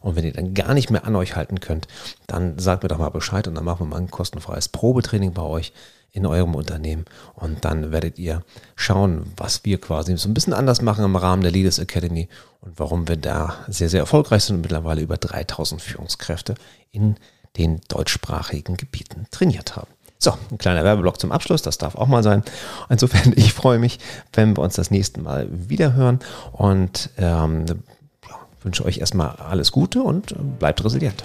Und 0.00 0.16
wenn 0.16 0.24
ihr 0.24 0.32
dann 0.32 0.54
gar 0.54 0.74
nicht 0.74 0.90
mehr 0.90 1.04
an 1.04 1.16
euch 1.16 1.36
halten 1.36 1.60
könnt, 1.60 1.88
dann 2.26 2.58
sagt 2.58 2.82
mir 2.82 2.88
doch 2.88 2.98
mal 2.98 3.10
Bescheid 3.10 3.46
und 3.48 3.54
dann 3.54 3.64
machen 3.64 3.80
wir 3.80 3.86
mal 3.86 4.00
ein 4.00 4.10
kostenfreies 4.10 4.68
Probetraining 4.68 5.32
bei 5.32 5.42
euch 5.42 5.72
in 6.12 6.26
eurem 6.26 6.54
Unternehmen 6.54 7.04
und 7.34 7.64
dann 7.64 7.92
werdet 7.92 8.18
ihr 8.18 8.42
schauen, 8.74 9.32
was 9.36 9.64
wir 9.64 9.80
quasi 9.80 10.16
so 10.16 10.28
ein 10.28 10.34
bisschen 10.34 10.52
anders 10.52 10.82
machen 10.82 11.04
im 11.04 11.14
Rahmen 11.14 11.42
der 11.42 11.52
Leaders 11.52 11.78
Academy 11.78 12.28
und 12.60 12.78
warum 12.78 13.06
wir 13.06 13.16
da 13.16 13.54
sehr, 13.68 13.88
sehr 13.88 14.00
erfolgreich 14.00 14.44
sind 14.44 14.56
und 14.56 14.62
mittlerweile 14.62 15.02
über 15.02 15.16
3000 15.16 15.80
Führungskräfte 15.80 16.56
in 16.90 17.16
den 17.56 17.80
deutschsprachigen 17.88 18.76
Gebieten 18.76 19.26
trainiert 19.30 19.76
haben. 19.76 19.90
So, 20.18 20.34
ein 20.50 20.58
kleiner 20.58 20.84
Werbeblock 20.84 21.18
zum 21.18 21.32
Abschluss, 21.32 21.62
das 21.62 21.78
darf 21.78 21.94
auch 21.94 22.06
mal 22.06 22.22
sein. 22.22 22.42
Insofern, 22.90 23.32
ich 23.36 23.52
freue 23.52 23.78
mich, 23.78 23.98
wenn 24.32 24.56
wir 24.56 24.62
uns 24.62 24.74
das 24.74 24.90
nächste 24.90 25.20
Mal 25.20 25.48
wieder 25.50 25.94
hören 25.94 26.20
und 26.52 27.10
ähm, 27.16 27.64
wünsche 28.62 28.84
euch 28.84 28.98
erstmal 28.98 29.36
alles 29.36 29.72
Gute 29.72 30.02
und 30.02 30.34
bleibt 30.58 30.84
resilient. 30.84 31.24